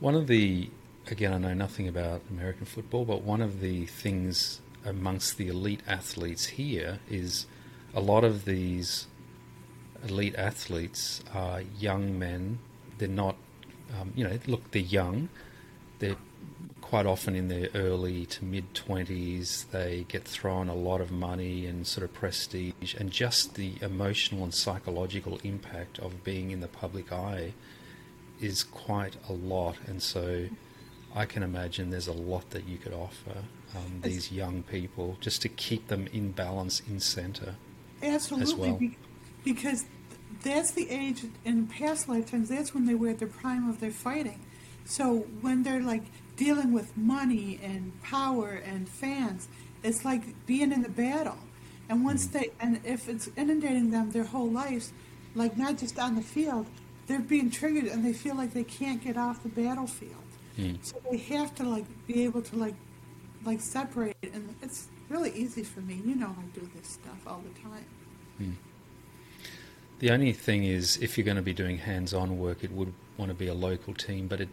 One 0.00 0.14
of 0.14 0.26
the, 0.26 0.70
again, 1.10 1.32
I 1.32 1.38
know 1.38 1.54
nothing 1.54 1.88
about 1.88 2.22
American 2.30 2.66
football, 2.66 3.04
but 3.04 3.22
one 3.22 3.40
of 3.40 3.60
the 3.60 3.86
things 3.86 4.60
amongst 4.84 5.36
the 5.36 5.48
elite 5.48 5.80
athletes 5.86 6.46
here 6.46 7.00
is 7.10 7.46
a 7.94 8.00
lot 8.00 8.24
of 8.24 8.44
these 8.44 9.06
elite 10.06 10.36
athletes 10.36 11.22
are 11.34 11.62
young 11.78 12.18
men. 12.18 12.58
They're 12.98 13.08
not, 13.08 13.36
um, 14.00 14.12
you 14.14 14.24
know, 14.24 14.38
look, 14.46 14.70
they're 14.70 14.82
young. 14.82 15.28
They're 15.98 16.16
quite 16.88 17.04
often 17.04 17.34
in 17.34 17.48
their 17.48 17.68
early 17.74 18.24
to 18.24 18.42
mid 18.42 18.72
20s. 18.72 19.70
They 19.70 20.06
get 20.08 20.24
thrown 20.24 20.68
a 20.68 20.74
lot 20.74 21.02
of 21.02 21.10
money 21.10 21.66
and 21.66 21.86
sort 21.86 22.02
of 22.02 22.14
prestige, 22.14 22.94
and 22.98 23.10
just 23.10 23.56
the 23.56 23.74
emotional 23.82 24.42
and 24.42 24.54
psychological 24.54 25.38
impact 25.44 25.98
of 25.98 26.24
being 26.24 26.50
in 26.50 26.60
the 26.60 26.68
public 26.68 27.12
eye 27.12 27.52
is 28.40 28.62
quite 28.62 29.16
a 29.28 29.32
lot, 29.34 29.76
and 29.86 30.02
so 30.02 30.46
I 31.14 31.26
can 31.26 31.42
imagine 31.42 31.90
there's 31.90 32.08
a 32.08 32.12
lot 32.12 32.48
that 32.50 32.66
you 32.66 32.78
could 32.78 32.94
offer 32.94 33.44
um, 33.76 34.00
these 34.02 34.32
young 34.32 34.62
people 34.62 35.18
just 35.20 35.42
to 35.42 35.48
keep 35.50 35.88
them 35.88 36.08
in 36.14 36.32
balance 36.32 36.80
in 36.88 37.00
center. 37.00 37.56
Absolutely. 38.02 38.70
well. 38.70 38.80
because 39.44 39.84
that's 40.42 40.70
the 40.70 40.88
age 40.88 41.24
in 41.44 41.66
past 41.66 42.08
lifetimes. 42.08 42.48
That's 42.48 42.72
when 42.72 42.86
they 42.86 42.94
were 42.94 43.08
at 43.08 43.18
the 43.18 43.26
prime 43.26 43.68
of 43.68 43.78
their 43.78 43.90
fighting. 43.90 44.40
So 44.86 45.26
when 45.42 45.64
they're 45.64 45.82
like 45.82 46.04
dealing 46.38 46.72
with 46.72 46.96
money 46.96 47.60
and 47.62 47.92
power 48.02 48.62
and 48.64 48.88
fans, 48.88 49.48
it's 49.82 50.04
like 50.04 50.22
being 50.46 50.72
in 50.72 50.82
the 50.82 50.88
battle. 50.88 51.36
And 51.90 52.04
once 52.04 52.26
mm-hmm. 52.26 52.38
they 52.38 52.50
and 52.60 52.80
if 52.84 53.08
it's 53.08 53.28
inundating 53.36 53.90
them 53.90 54.10
their 54.10 54.24
whole 54.24 54.48
lives, 54.48 54.92
like 55.34 55.58
not 55.58 55.76
just 55.76 55.98
on 55.98 56.14
the 56.14 56.22
field, 56.22 56.66
they're 57.06 57.18
being 57.18 57.50
triggered 57.50 57.84
and 57.84 58.04
they 58.04 58.12
feel 58.12 58.36
like 58.36 58.54
they 58.54 58.64
can't 58.64 59.02
get 59.02 59.18
off 59.18 59.42
the 59.42 59.48
battlefield. 59.50 60.14
Mm. 60.56 60.78
So 60.82 60.96
they 61.10 61.18
have 61.18 61.54
to 61.56 61.64
like 61.64 61.84
be 62.06 62.24
able 62.24 62.42
to 62.42 62.56
like 62.56 62.74
like 63.44 63.60
separate 63.60 64.16
and 64.22 64.54
it's 64.62 64.88
really 65.08 65.32
easy 65.32 65.64
for 65.64 65.80
me. 65.80 66.00
You 66.04 66.14
know 66.14 66.34
I 66.38 66.58
do 66.58 66.68
this 66.74 66.88
stuff 66.88 67.20
all 67.26 67.42
the 67.42 67.60
time. 67.60 67.84
Mm. 68.40 68.54
The 69.98 70.10
only 70.12 70.32
thing 70.32 70.62
is, 70.62 70.96
if 70.98 71.18
you're 71.18 71.24
going 71.24 71.38
to 71.38 71.42
be 71.42 71.52
doing 71.52 71.78
hands-on 71.78 72.38
work, 72.38 72.62
it 72.62 72.70
would 72.70 72.92
want 73.16 73.30
to 73.30 73.34
be 73.34 73.48
a 73.48 73.54
local 73.54 73.94
team, 73.94 74.28
but 74.28 74.40
it 74.40 74.48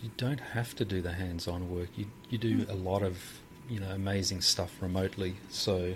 you 0.00 0.10
don't 0.16 0.40
have 0.40 0.74
to 0.76 0.84
do 0.84 1.00
the 1.00 1.12
hands-on 1.12 1.70
work. 1.70 1.88
You 1.96 2.06
you 2.30 2.38
do 2.38 2.66
a 2.68 2.74
lot 2.74 3.02
of 3.02 3.40
you 3.68 3.80
know 3.80 3.90
amazing 3.90 4.40
stuff 4.40 4.72
remotely. 4.80 5.36
So 5.50 5.94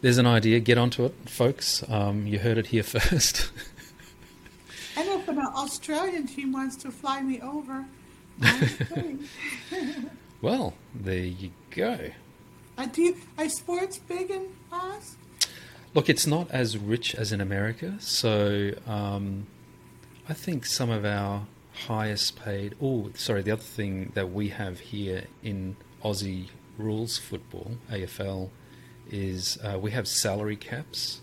there's 0.00 0.18
an 0.18 0.26
idea. 0.26 0.60
Get 0.60 0.78
onto 0.78 1.04
it, 1.04 1.14
folks. 1.26 1.84
Um, 1.88 2.26
you 2.26 2.38
heard 2.38 2.58
it 2.58 2.68
here 2.68 2.82
first. 2.96 3.50
And 4.96 5.08
if 5.08 5.28
an 5.28 5.38
Australian 5.38 6.26
team 6.26 6.52
wants 6.52 6.76
to 6.76 6.90
fly 6.90 7.22
me 7.22 7.40
over, 7.40 7.86
well, 10.42 10.74
there 10.94 11.18
you 11.18 11.50
go. 11.70 12.10
uh, 12.76 12.86
do 12.86 13.02
you, 13.02 13.16
are 13.38 13.48
sports 13.48 13.98
big 13.98 14.30
in 14.30 14.48
Oz? 14.72 15.16
Look, 15.94 16.08
it's 16.08 16.26
not 16.26 16.50
as 16.50 16.76
rich 16.78 17.14
as 17.14 17.32
in 17.32 17.40
America, 17.40 17.96
so 17.98 18.72
um, 18.86 19.46
I 20.28 20.34
think 20.34 20.66
some 20.66 20.90
of 20.90 21.04
our 21.04 21.46
highest 21.86 22.36
paid. 22.36 22.74
Oh, 22.80 23.10
sorry, 23.14 23.42
the 23.42 23.52
other 23.52 23.62
thing 23.62 24.12
that 24.14 24.32
we 24.32 24.48
have 24.48 24.80
here 24.80 25.24
in 25.42 25.76
Aussie 26.04 26.48
rules 26.78 27.18
football, 27.18 27.72
AFL, 27.90 28.50
is 29.10 29.58
uh, 29.62 29.78
we 29.78 29.90
have 29.90 30.06
salary 30.06 30.56
caps. 30.56 31.20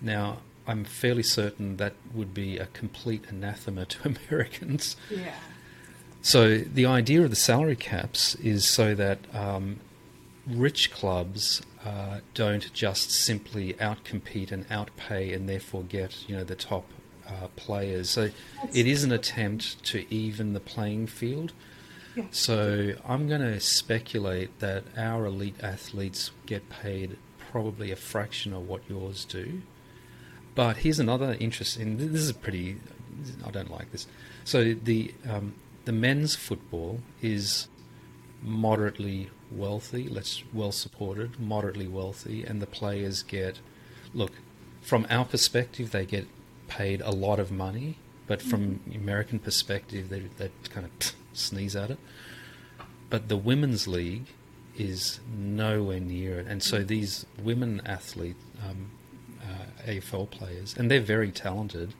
Now, 0.00 0.38
I'm 0.66 0.84
fairly 0.84 1.22
certain 1.22 1.76
that 1.76 1.94
would 2.14 2.34
be 2.34 2.58
a 2.58 2.66
complete 2.66 3.24
anathema 3.28 3.86
to 3.86 4.16
Americans. 4.28 4.96
Yeah. 5.10 5.34
So 6.20 6.58
the 6.58 6.86
idea 6.86 7.22
of 7.22 7.30
the 7.30 7.36
salary 7.36 7.76
caps 7.76 8.36
is 8.36 8.64
so 8.64 8.94
that 8.94 9.18
um, 9.34 9.80
rich 10.46 10.92
clubs 10.92 11.62
uh, 11.84 12.20
don't 12.34 12.72
just 12.72 13.10
simply 13.10 13.74
outcompete 13.74 14.52
and 14.52 14.68
outpay 14.68 15.34
and 15.34 15.48
therefore 15.48 15.82
get 15.82 16.28
you 16.28 16.36
know 16.36 16.44
the 16.44 16.54
top 16.54 16.84
uh, 17.32 17.48
players. 17.56 18.10
So 18.10 18.30
it 18.72 18.86
is 18.86 19.04
an 19.04 19.12
attempt 19.12 19.82
to 19.86 20.04
even 20.12 20.52
the 20.52 20.60
playing 20.60 21.06
field. 21.06 21.52
Yeah. 22.14 22.24
So 22.30 22.94
I'm 23.06 23.28
going 23.28 23.40
to 23.40 23.58
speculate 23.60 24.58
that 24.58 24.84
our 24.96 25.26
elite 25.26 25.56
athletes 25.62 26.30
get 26.46 26.68
paid 26.68 27.16
probably 27.38 27.90
a 27.90 27.96
fraction 27.96 28.52
of 28.52 28.68
what 28.68 28.82
yours 28.88 29.24
do. 29.24 29.62
But 30.54 30.78
here's 30.78 30.98
another 30.98 31.36
interesting. 31.40 31.96
This 31.96 32.22
is 32.22 32.32
pretty. 32.32 32.76
I 33.46 33.50
don't 33.50 33.70
like 33.70 33.92
this. 33.92 34.06
So 34.44 34.74
the 34.74 35.14
um, 35.28 35.54
the 35.84 35.92
men's 35.92 36.34
football 36.34 37.00
is 37.22 37.68
moderately 38.42 39.30
wealthy. 39.50 40.08
Let's 40.08 40.42
well 40.52 40.72
supported, 40.72 41.40
moderately 41.40 41.88
wealthy, 41.88 42.44
and 42.44 42.60
the 42.60 42.66
players 42.66 43.22
get. 43.22 43.60
Look, 44.12 44.32
from 44.82 45.06
our 45.08 45.24
perspective, 45.24 45.90
they 45.90 46.04
get 46.04 46.26
paid 46.78 47.00
a 47.00 47.10
lot 47.10 47.38
of 47.38 47.50
money, 47.50 47.96
but 48.26 48.40
from 48.42 48.80
American 48.94 49.38
perspective, 49.38 50.08
they 50.08 50.20
they 50.38 50.50
kind 50.70 50.86
of 50.86 50.92
sneeze 51.32 51.76
at 51.76 51.90
it. 51.90 51.98
But 53.10 53.28
the 53.28 53.36
women's 53.36 53.86
league 53.86 54.26
is 54.76 55.20
nowhere 55.36 56.00
near 56.00 56.40
it, 56.40 56.46
and 56.46 56.62
so 56.62 56.82
these 56.82 57.26
women 57.42 57.82
athlete 57.84 58.36
um, 58.66 58.90
uh, 59.42 59.90
AFL 59.90 60.30
players, 60.30 60.74
and 60.78 60.90
they're 60.90 61.00
very 61.16 61.30
talented. 61.30 61.92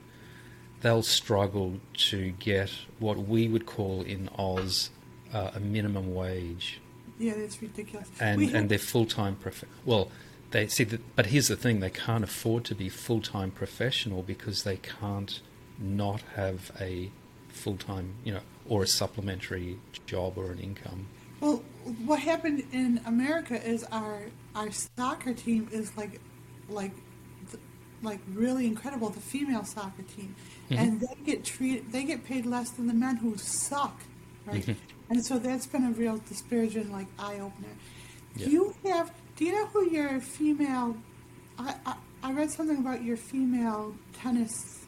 They'll 0.81 1.03
struggle 1.03 1.79
to 2.09 2.31
get 2.31 2.69
what 2.99 3.17
we 3.33 3.47
would 3.47 3.65
call 3.65 4.01
in 4.01 4.27
Oz 4.37 4.89
uh, 5.33 5.51
a 5.55 5.59
minimum 5.59 6.13
wage, 6.13 6.81
Yeah, 7.19 7.35
that's 7.37 7.61
ridiculous. 7.61 8.09
and 8.19 8.41
had- 8.43 8.55
and 8.55 8.69
they're 8.69 8.77
full 8.93 9.05
time 9.05 9.35
prof. 9.35 9.63
Well, 9.85 10.09
they 10.53 10.67
see 10.67 10.85
that, 10.85 11.15
but 11.15 11.25
here's 11.27 11.49
the 11.49 11.55
thing: 11.55 11.81
they 11.81 11.89
can't 11.89 12.23
afford 12.23 12.63
to 12.65 12.75
be 12.75 12.87
full 12.87 13.21
time 13.21 13.51
professional 13.51 14.23
because 14.23 14.63
they 14.63 14.77
can't 14.77 15.41
not 15.79 16.21
have 16.35 16.71
a 16.79 17.11
full 17.49 17.75
time, 17.75 18.13
you 18.23 18.33
know, 18.33 18.41
or 18.67 18.83
a 18.83 18.87
supplementary 18.87 19.79
job 20.05 20.37
or 20.37 20.51
an 20.51 20.59
income. 20.59 21.07
Well, 21.41 21.63
what 22.05 22.19
happened 22.19 22.63
in 22.71 23.01
America 23.05 23.61
is 23.61 23.83
our 23.91 24.21
our 24.55 24.69
soccer 24.71 25.33
team 25.33 25.67
is 25.71 25.97
like 25.97 26.21
like 26.69 26.91
like 28.03 28.19
really 28.33 28.67
incredible. 28.67 29.09
The 29.09 29.19
female 29.19 29.65
soccer 29.65 30.03
team, 30.03 30.35
mm-hmm. 30.69 30.81
and 30.81 31.01
they 31.01 31.15
get 31.25 31.43
treated. 31.43 31.91
They 31.91 32.03
get 32.03 32.23
paid 32.23 32.45
less 32.45 32.69
than 32.69 32.87
the 32.87 32.93
men 32.93 33.17
who 33.17 33.35
suck, 33.37 33.99
right? 34.45 34.61
Mm-hmm. 34.61 34.73
And 35.09 35.25
so 35.25 35.39
that's 35.39 35.65
been 35.65 35.83
a 35.85 35.91
real 35.91 36.17
disparaging 36.29 36.91
like 36.91 37.07
eye 37.17 37.39
opener. 37.39 37.73
Yeah. 38.35 38.47
You 38.47 38.75
have. 38.85 39.11
Do 39.35 39.45
you 39.45 39.53
know 39.53 39.65
who 39.67 39.89
your 39.89 40.19
female? 40.19 40.95
I, 41.57 41.75
I 41.85 41.95
I 42.23 42.31
read 42.31 42.51
something 42.51 42.77
about 42.77 43.03
your 43.03 43.17
female 43.17 43.93
tennis 44.13 44.85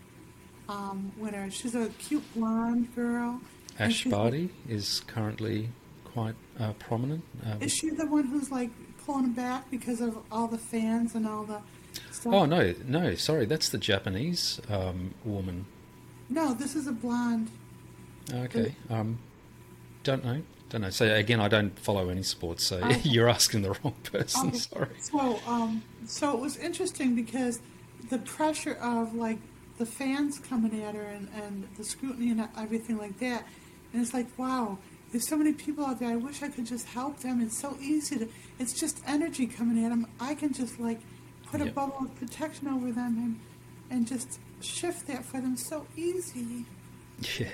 um, 0.69 1.12
winner. 1.17 1.51
She's 1.51 1.75
a 1.75 1.89
cute 1.99 2.23
blonde 2.34 2.95
girl. 2.95 3.41
Ash 3.77 4.05
Barty 4.05 4.49
is 4.69 5.01
currently 5.08 5.69
quite 6.05 6.36
uh, 6.58 6.71
prominent. 6.73 7.23
Um, 7.45 7.62
Is 7.62 7.73
she 7.73 7.89
the 7.89 8.05
one 8.05 8.25
who's 8.25 8.51
like 8.51 8.69
pulling 9.05 9.34
back 9.34 9.69
because 9.69 9.99
of 9.99 10.17
all 10.31 10.47
the 10.47 10.58
fans 10.58 11.13
and 11.13 11.27
all 11.27 11.43
the 11.43 11.60
stuff? 12.12 12.34
oh 12.34 12.45
no, 12.45 12.73
no, 12.88 13.15
sorry, 13.15 13.45
that's 13.45 13.69
the 13.69 13.77
Japanese 13.77 14.62
um, 14.69 15.13
woman. 15.25 15.65
No, 16.29 16.53
this 16.53 16.75
is 16.75 16.88
a 16.88 16.93
blonde. 16.93 17.49
Okay, 18.34 18.75
um, 18.89 19.19
don't 20.05 20.23
know, 20.23 20.41
don't 20.69 20.81
know. 20.81 20.89
So 20.89 21.13
again, 21.13 21.41
I 21.41 21.49
don't 21.49 21.77
follow 21.77 22.07
any 22.09 22.23
sports, 22.23 22.63
so 22.65 22.77
Okay. 22.77 23.01
you're 23.03 23.27
asking 23.27 23.63
the 23.63 23.71
wrong 23.83 23.95
person. 24.03 24.47
Okay. 24.49 24.57
Sorry. 24.57 24.87
So, 25.01 25.39
um, 25.45 25.83
so 26.07 26.31
it 26.33 26.39
was 26.39 26.55
interesting 26.57 27.15
because 27.15 27.59
the 28.09 28.19
pressure 28.19 28.75
of 28.75 29.13
like 29.13 29.39
the 29.77 29.85
fans 29.85 30.39
coming 30.39 30.81
at 30.83 30.95
her 30.95 31.01
and, 31.03 31.27
and 31.43 31.67
the 31.77 31.83
scrutiny 31.83 32.31
and 32.31 32.47
everything 32.57 32.97
like 32.97 33.19
that, 33.19 33.45
and 33.91 34.01
it's 34.01 34.13
like, 34.13 34.27
wow, 34.37 34.77
there's 35.11 35.27
so 35.27 35.35
many 35.37 35.51
people 35.53 35.85
out 35.85 35.99
there. 35.99 36.09
I 36.09 36.15
wish 36.15 36.41
I 36.43 36.47
could 36.49 36.65
just 36.65 36.85
help 36.87 37.19
them. 37.19 37.41
It's 37.41 37.59
so 37.59 37.77
easy 37.81 38.17
to. 38.19 38.29
It's 38.59 38.79
just 38.79 39.01
energy 39.07 39.47
coming 39.47 39.83
at 39.83 39.89
them. 39.89 40.07
I 40.19 40.35
can 40.35 40.53
just 40.53 40.79
like 40.79 40.99
put 41.51 41.61
a 41.61 41.65
bubble 41.65 41.97
of 42.05 42.15
protection 42.15 42.67
over 42.67 42.91
them 42.91 43.17
and 43.17 43.39
and 43.89 44.07
just 44.07 44.39
shift 44.61 45.07
that 45.07 45.25
for 45.25 45.41
them 45.41 45.57
so 45.57 45.85
easy. 45.97 46.65
Yeah, 47.39 47.47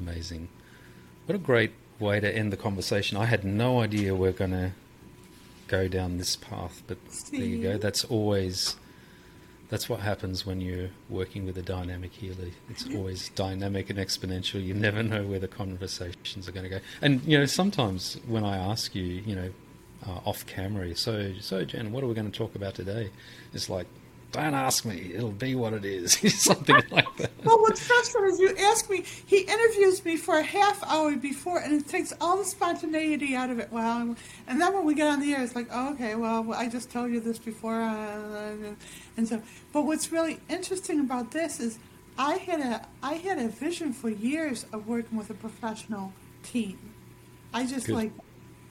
amazing. 0.00 0.48
What 1.26 1.36
a 1.36 1.38
great 1.38 1.72
way 1.98 2.20
to 2.20 2.36
end 2.36 2.52
the 2.52 2.56
conversation. 2.58 3.16
I 3.16 3.24
had 3.24 3.44
no 3.44 3.80
idea 3.80 4.14
we're 4.14 4.32
going 4.32 4.50
to 4.50 4.72
go 5.68 5.88
down 5.88 6.18
this 6.18 6.36
path, 6.36 6.82
but 6.86 6.98
there 7.32 7.40
you 7.40 7.62
go. 7.62 7.78
That's 7.78 8.04
always 8.04 8.76
that's 9.70 9.88
what 9.88 10.00
happens 10.00 10.44
when 10.44 10.60
you're 10.60 10.90
working 11.08 11.46
with 11.46 11.56
a 11.56 11.62
dynamic 11.62 12.12
healer. 12.12 12.50
It's 12.68 12.86
always 12.94 13.30
dynamic 13.30 13.88
and 13.88 13.98
exponential. 13.98 14.62
You 14.62 14.74
never 14.74 15.02
know 15.02 15.24
where 15.24 15.38
the 15.38 15.48
conversations 15.48 16.46
are 16.46 16.52
going 16.52 16.64
to 16.64 16.70
go. 16.70 16.80
And 17.00 17.22
you 17.24 17.38
know, 17.38 17.46
sometimes 17.46 18.18
when 18.26 18.44
I 18.44 18.58
ask 18.58 18.94
you, 18.94 19.04
you 19.04 19.34
know, 19.34 19.50
uh, 20.06 20.20
off 20.26 20.44
camera, 20.44 20.94
so 20.94 21.32
so 21.40 21.64
Jen, 21.64 21.90
what 21.90 22.04
are 22.04 22.06
we 22.06 22.12
going 22.14 22.30
to 22.30 22.38
talk 22.38 22.54
about 22.54 22.74
today? 22.74 23.10
It's 23.54 23.70
like, 23.70 23.86
don't 24.34 24.54
ask 24.54 24.84
me. 24.84 25.12
It'll 25.14 25.30
be 25.30 25.54
what 25.54 25.72
it 25.72 25.84
is. 25.84 26.12
Something 26.42 26.82
like 26.90 27.16
that. 27.18 27.30
Well, 27.44 27.60
what's 27.60 27.86
frustrating 27.86 28.34
is 28.34 28.40
you 28.40 28.56
ask 28.56 28.90
me, 28.90 29.04
he 29.26 29.40
interviews 29.40 30.04
me 30.04 30.16
for 30.16 30.38
a 30.38 30.42
half 30.42 30.82
hour 30.84 31.16
before, 31.16 31.58
and 31.58 31.80
it 31.80 31.88
takes 31.88 32.12
all 32.20 32.36
the 32.36 32.44
spontaneity 32.44 33.34
out 33.34 33.50
of 33.50 33.58
it. 33.58 33.70
Well, 33.70 34.16
and 34.46 34.60
then 34.60 34.72
when 34.72 34.84
we 34.84 34.94
get 34.94 35.08
on 35.08 35.20
the 35.20 35.32
air, 35.32 35.42
it's 35.42 35.54
like, 35.54 35.68
oh, 35.70 35.92
okay, 35.92 36.14
well, 36.14 36.52
I 36.52 36.68
just 36.68 36.90
told 36.90 37.12
you 37.12 37.20
this 37.20 37.38
before, 37.38 37.80
uh, 37.80 38.74
and 39.16 39.28
so. 39.28 39.40
But 39.72 39.82
what's 39.82 40.10
really 40.10 40.40
interesting 40.48 41.00
about 41.00 41.30
this 41.30 41.60
is, 41.60 41.78
I 42.18 42.36
had 42.36 42.60
a 42.60 42.86
I 43.02 43.14
had 43.14 43.38
a 43.38 43.48
vision 43.48 43.92
for 43.92 44.08
years 44.08 44.66
of 44.72 44.86
working 44.86 45.18
with 45.18 45.30
a 45.30 45.34
professional 45.34 46.12
team. 46.42 46.78
I 47.52 47.66
just 47.66 47.86
Good. 47.86 47.94
like 47.96 48.12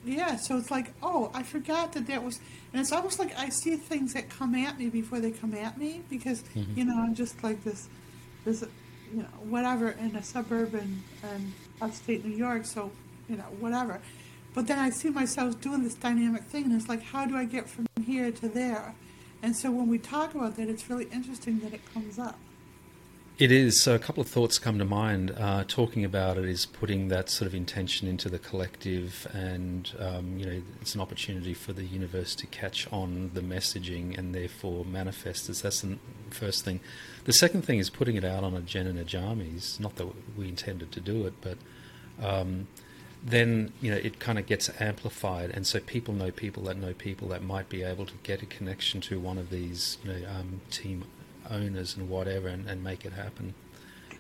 yeah, 0.05 0.35
so 0.35 0.57
it's 0.57 0.71
like, 0.71 0.93
oh, 1.01 1.31
I 1.33 1.43
forgot 1.43 1.93
that 1.93 2.07
that 2.07 2.23
was, 2.23 2.39
and 2.71 2.81
it's 2.81 2.91
almost 2.91 3.19
like 3.19 3.37
I 3.37 3.49
see 3.49 3.75
things 3.75 4.13
that 4.13 4.29
come 4.29 4.55
at 4.55 4.77
me 4.77 4.89
before 4.89 5.19
they 5.19 5.31
come 5.31 5.53
at 5.53 5.77
me 5.77 6.01
because 6.09 6.43
mm-hmm. 6.55 6.77
you 6.77 6.85
know 6.85 6.97
I'm 6.97 7.15
just 7.15 7.43
like 7.43 7.63
this, 7.63 7.87
this, 8.45 8.63
you 9.13 9.21
know, 9.21 9.27
whatever 9.49 9.91
in 9.91 10.15
a 10.15 10.23
suburb 10.23 10.73
in, 10.73 11.01
in 11.23 11.53
upstate 11.81 12.25
New 12.25 12.35
York, 12.35 12.65
so 12.65 12.91
you 13.29 13.37
know 13.37 13.43
whatever, 13.59 14.01
but 14.53 14.67
then 14.67 14.79
I 14.79 14.89
see 14.89 15.09
myself 15.09 15.59
doing 15.61 15.83
this 15.83 15.95
dynamic 15.95 16.43
thing, 16.43 16.65
and 16.65 16.73
it's 16.73 16.89
like, 16.89 17.01
how 17.01 17.25
do 17.25 17.35
I 17.35 17.45
get 17.45 17.69
from 17.69 17.85
here 18.05 18.31
to 18.31 18.49
there? 18.49 18.95
And 19.41 19.55
so 19.55 19.71
when 19.71 19.87
we 19.89 19.97
talk 19.97 20.35
about 20.35 20.55
that, 20.55 20.69
it's 20.69 20.89
really 20.89 21.07
interesting 21.11 21.59
that 21.59 21.73
it 21.73 21.81
comes 21.93 22.17
up. 22.17 22.37
It 23.39 23.51
is. 23.51 23.81
So, 23.81 23.95
a 23.95 23.99
couple 23.99 24.21
of 24.21 24.29
thoughts 24.29 24.59
come 24.59 24.77
to 24.77 24.85
mind. 24.85 25.33
Uh, 25.35 25.63
talking 25.67 26.05
about 26.05 26.37
it 26.37 26.45
is 26.45 26.67
putting 26.67 27.07
that 27.07 27.31
sort 27.31 27.47
of 27.47 27.55
intention 27.55 28.07
into 28.07 28.29
the 28.29 28.37
collective, 28.37 29.25
and 29.33 29.91
um, 29.97 30.37
you 30.37 30.45
know, 30.45 30.61
it's 30.81 30.93
an 30.93 31.01
opportunity 31.01 31.55
for 31.55 31.73
the 31.73 31.83
universe 31.83 32.35
to 32.35 32.47
catch 32.47 32.87
on 32.93 33.31
the 33.33 33.41
messaging 33.41 34.15
and 34.15 34.35
therefore 34.35 34.85
manifest 34.85 35.49
as 35.49 35.63
that's 35.63 35.81
the 35.81 35.97
first 36.29 36.63
thing. 36.63 36.79
The 37.23 37.33
second 37.33 37.63
thing 37.63 37.79
is 37.79 37.89
putting 37.89 38.17
it 38.17 38.23
out 38.23 38.43
on 38.43 38.53
a 38.53 38.61
Jen 38.61 38.85
and 38.85 38.99
a 38.99 39.03
Jammies. 39.03 39.79
Not 39.79 39.95
that 39.95 40.09
we 40.37 40.47
intended 40.47 40.91
to 40.91 40.99
do 40.99 41.25
it, 41.25 41.33
but 41.41 41.57
um, 42.21 42.67
then 43.23 43.73
you 43.81 43.89
know 43.89 43.97
it 43.97 44.19
kind 44.19 44.37
of 44.37 44.45
gets 44.45 44.69
amplified, 44.79 45.49
and 45.49 45.65
so 45.65 45.79
people 45.79 46.13
know 46.13 46.29
people 46.29 46.61
that 46.65 46.77
know 46.77 46.93
people 46.93 47.29
that 47.29 47.41
might 47.41 47.67
be 47.67 47.81
able 47.81 48.05
to 48.05 48.13
get 48.21 48.43
a 48.43 48.45
connection 48.45 49.01
to 49.01 49.19
one 49.19 49.39
of 49.39 49.49
these, 49.49 49.97
you 50.03 50.13
know, 50.13 50.29
um, 50.29 50.61
team 50.69 51.05
owners 51.49 51.95
and 51.97 52.09
whatever 52.09 52.47
and, 52.47 52.67
and 52.69 52.83
make 52.83 53.05
it 53.05 53.13
happen. 53.13 53.53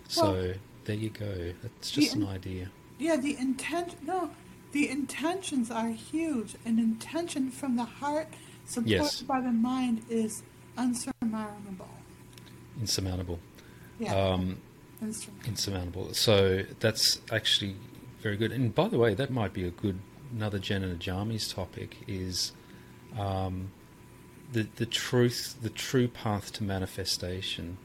So 0.07 0.31
Well- 0.33 0.53
there 0.85 0.95
you 0.95 1.09
go. 1.09 1.53
That's 1.61 1.91
just 1.91 2.15
an 2.15 2.27
idea. 2.27 2.69
Yeah, 2.99 3.15
the 3.15 3.37
intent. 3.37 3.95
No, 4.05 4.31
the 4.71 4.89
intentions 4.89 5.71
are 5.71 5.89
huge. 5.89 6.55
An 6.65 6.77
intention 6.79 7.49
from 7.51 7.75
the 7.75 7.85
heart, 7.85 8.27
supported 8.65 8.89
Yes. 8.91 9.21
by 9.21 9.41
the 9.41 9.51
mind, 9.51 10.03
is 10.09 10.43
unsurmountable. 10.77 11.89
Insurmountable. 12.79 13.39
Yeah, 13.99 14.13
Um, 14.15 14.57
insurmountable. 15.01 15.49
insurmountable. 15.49 16.13
So 16.13 16.63
that's 16.79 17.21
actually 17.31 17.75
very 18.21 18.35
good. 18.37 18.51
And 18.51 18.73
by 18.73 18.87
the 18.89 18.97
way, 18.97 19.13
that 19.13 19.31
might 19.31 19.53
be 19.53 19.65
a 19.65 19.71
good 19.71 19.99
another 20.35 20.57
Jen 20.59 20.83
and 20.83 20.91
a 20.91 20.95
Jammies 20.97 21.53
topic 21.53 21.97
is 22.07 22.53
um, 23.17 23.69
the 24.53 24.67
the 24.75 24.85
truth, 24.85 25.55
the 25.61 25.69
true 25.69 26.07
path 26.07 26.51
to 26.53 26.63
manifestation. 26.63 27.77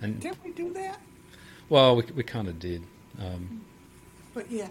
And 0.00 0.20
Didn't 0.20 0.42
we 0.44 0.50
do 0.52 0.72
that? 0.74 1.00
well, 1.68 1.96
we 1.96 2.02
we 2.14 2.22
kind 2.22 2.48
of 2.48 2.58
did. 2.58 2.82
Um, 3.18 3.64
But 4.34 4.50
yeah, 4.50 4.68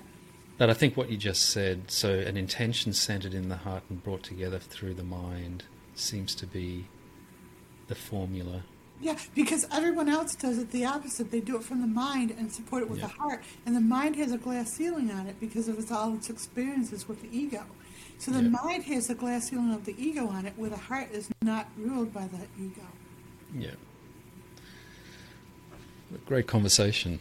But 0.58 0.70
I 0.70 0.74
think 0.74 0.98
what 0.98 1.10
you 1.12 1.18
just 1.18 1.50
said, 1.50 1.92
so 1.92 2.10
an 2.20 2.38
intention 2.38 2.94
centered 2.94 3.34
in 3.34 3.50
the 3.50 3.58
heart 3.58 3.84
and 3.90 4.02
brought 4.04 4.24
together 4.24 4.60
through 4.60 4.96
the 4.96 5.04
mind, 5.04 5.64
seems 5.96 6.34
to 6.36 6.48
be 6.48 6.86
the 7.88 7.96
formula. 7.96 8.64
yeah, 9.02 9.18
because 9.36 9.66
everyone 9.72 10.08
else 10.10 10.36
does 10.36 10.58
it 10.60 10.70
the 10.72 10.86
opposite. 10.86 11.32
They 11.32 11.42
do 11.42 11.56
it 11.58 11.64
from 11.64 11.82
the 11.82 11.88
mind 11.88 12.32
and 12.38 12.52
support 12.52 12.84
it 12.84 12.90
with 12.90 13.00
Yeah. 13.00 13.08
the 13.08 13.14
heart, 13.14 13.42
and 13.66 13.76
the 13.76 13.82
mind 13.98 14.16
has 14.18 14.32
a 14.32 14.38
glass 14.38 14.72
ceiling 14.74 15.10
on 15.12 15.26
it 15.28 15.40
because 15.40 15.68
of 15.68 15.78
its, 15.80 15.92
all 15.92 16.14
its 16.16 16.30
experiences 16.30 17.08
with 17.08 17.20
the 17.24 17.30
ego. 17.36 17.64
So 18.22 18.30
the 18.30 18.44
Yeah. 18.44 18.50
mind 18.50 18.84
has 18.84 19.10
a 19.10 19.16
glass 19.16 19.50
ceiling 19.50 19.74
of 19.74 19.86
the 19.86 19.96
ego 19.98 20.28
on 20.28 20.46
it, 20.46 20.54
where 20.56 20.70
the 20.70 20.78
heart 20.78 21.12
is 21.12 21.28
not 21.42 21.68
ruled 21.76 22.14
by 22.14 22.28
the 22.28 22.46
ego. 22.64 22.86
Yeah. 23.58 23.72
Great 26.28 26.46
conversation. 26.46 27.20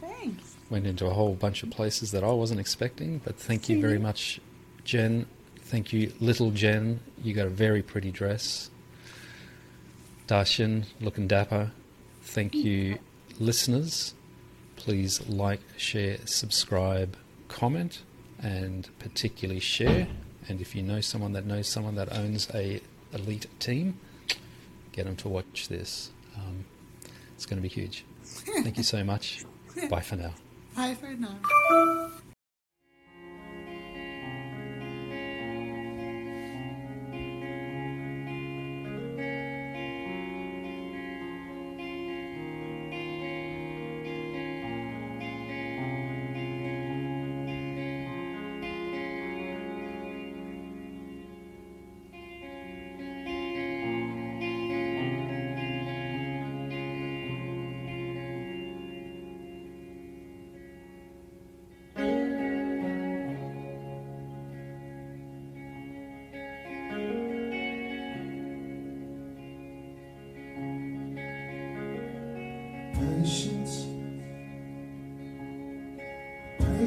Thanks. 0.00 0.56
Went 0.70 0.86
into 0.86 1.04
a 1.04 1.12
whole 1.12 1.34
bunch 1.34 1.62
of 1.62 1.68
places 1.68 2.12
that 2.12 2.24
I 2.24 2.30
wasn't 2.32 2.60
expecting, 2.60 3.20
but 3.22 3.38
thank 3.38 3.68
you 3.68 3.78
very 3.78 3.98
Mhm. 3.98 4.02
much, 4.02 4.40
Jen. 4.84 5.26
Thank 5.66 5.92
you, 5.92 6.14
little 6.18 6.50
Jen. 6.50 7.00
You 7.22 7.34
got 7.34 7.46
a 7.46 7.50
very 7.50 7.82
pretty 7.82 8.10
dress. 8.10 8.70
Darshan, 10.28 10.86
looking 10.98 11.28
dapper. 11.28 11.72
Thank 12.22 12.54
you, 12.54 12.98
listeners. 13.38 14.14
Please 14.76 15.20
like, 15.28 15.60
share, 15.76 16.16
subscribe, 16.24 17.18
comment, 17.48 18.00
and 18.38 18.88
particularly 18.98 19.60
share. 19.60 20.08
And 20.48 20.60
if 20.60 20.74
you 20.74 20.82
know 20.82 21.00
someone 21.00 21.32
that 21.34 21.44
knows 21.44 21.68
someone 21.68 21.94
that 21.96 22.12
owns 22.16 22.48
a 22.54 22.80
elite 23.12 23.46
team, 23.60 23.98
get 24.92 25.04
them 25.04 25.16
to 25.16 25.28
watch 25.28 25.68
this. 25.68 26.10
Um, 26.36 26.64
it's 27.34 27.46
going 27.46 27.58
to 27.58 27.62
be 27.62 27.68
huge. 27.68 28.04
Thank 28.24 28.76
you 28.76 28.82
so 28.82 29.04
much. 29.04 29.44
Bye 29.90 30.00
for 30.00 30.16
now. 30.16 30.34
Bye 30.74 30.94
for 30.94 31.08
now. 31.08 32.10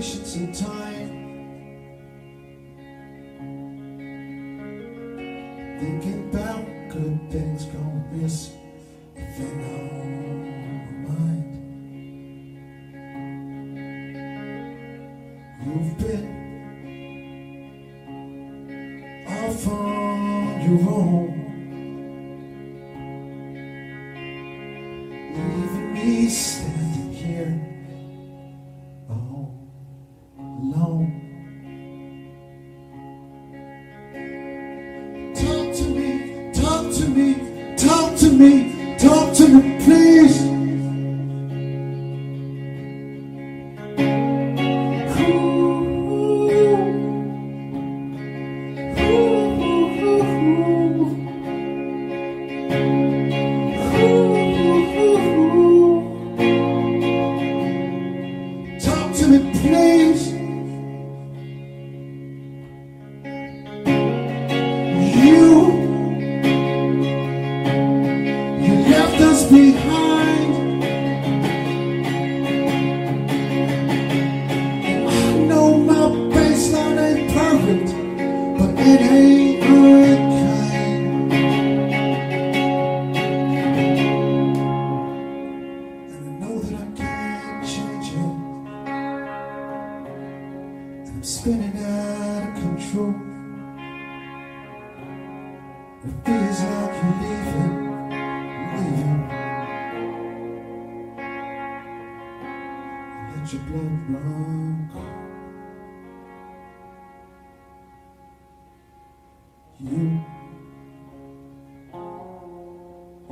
Patience 0.02 0.36
and 0.36 0.56
time. 0.56 1.21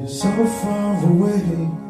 So 0.09 0.27
far 0.61 1.05
away. 1.05 1.88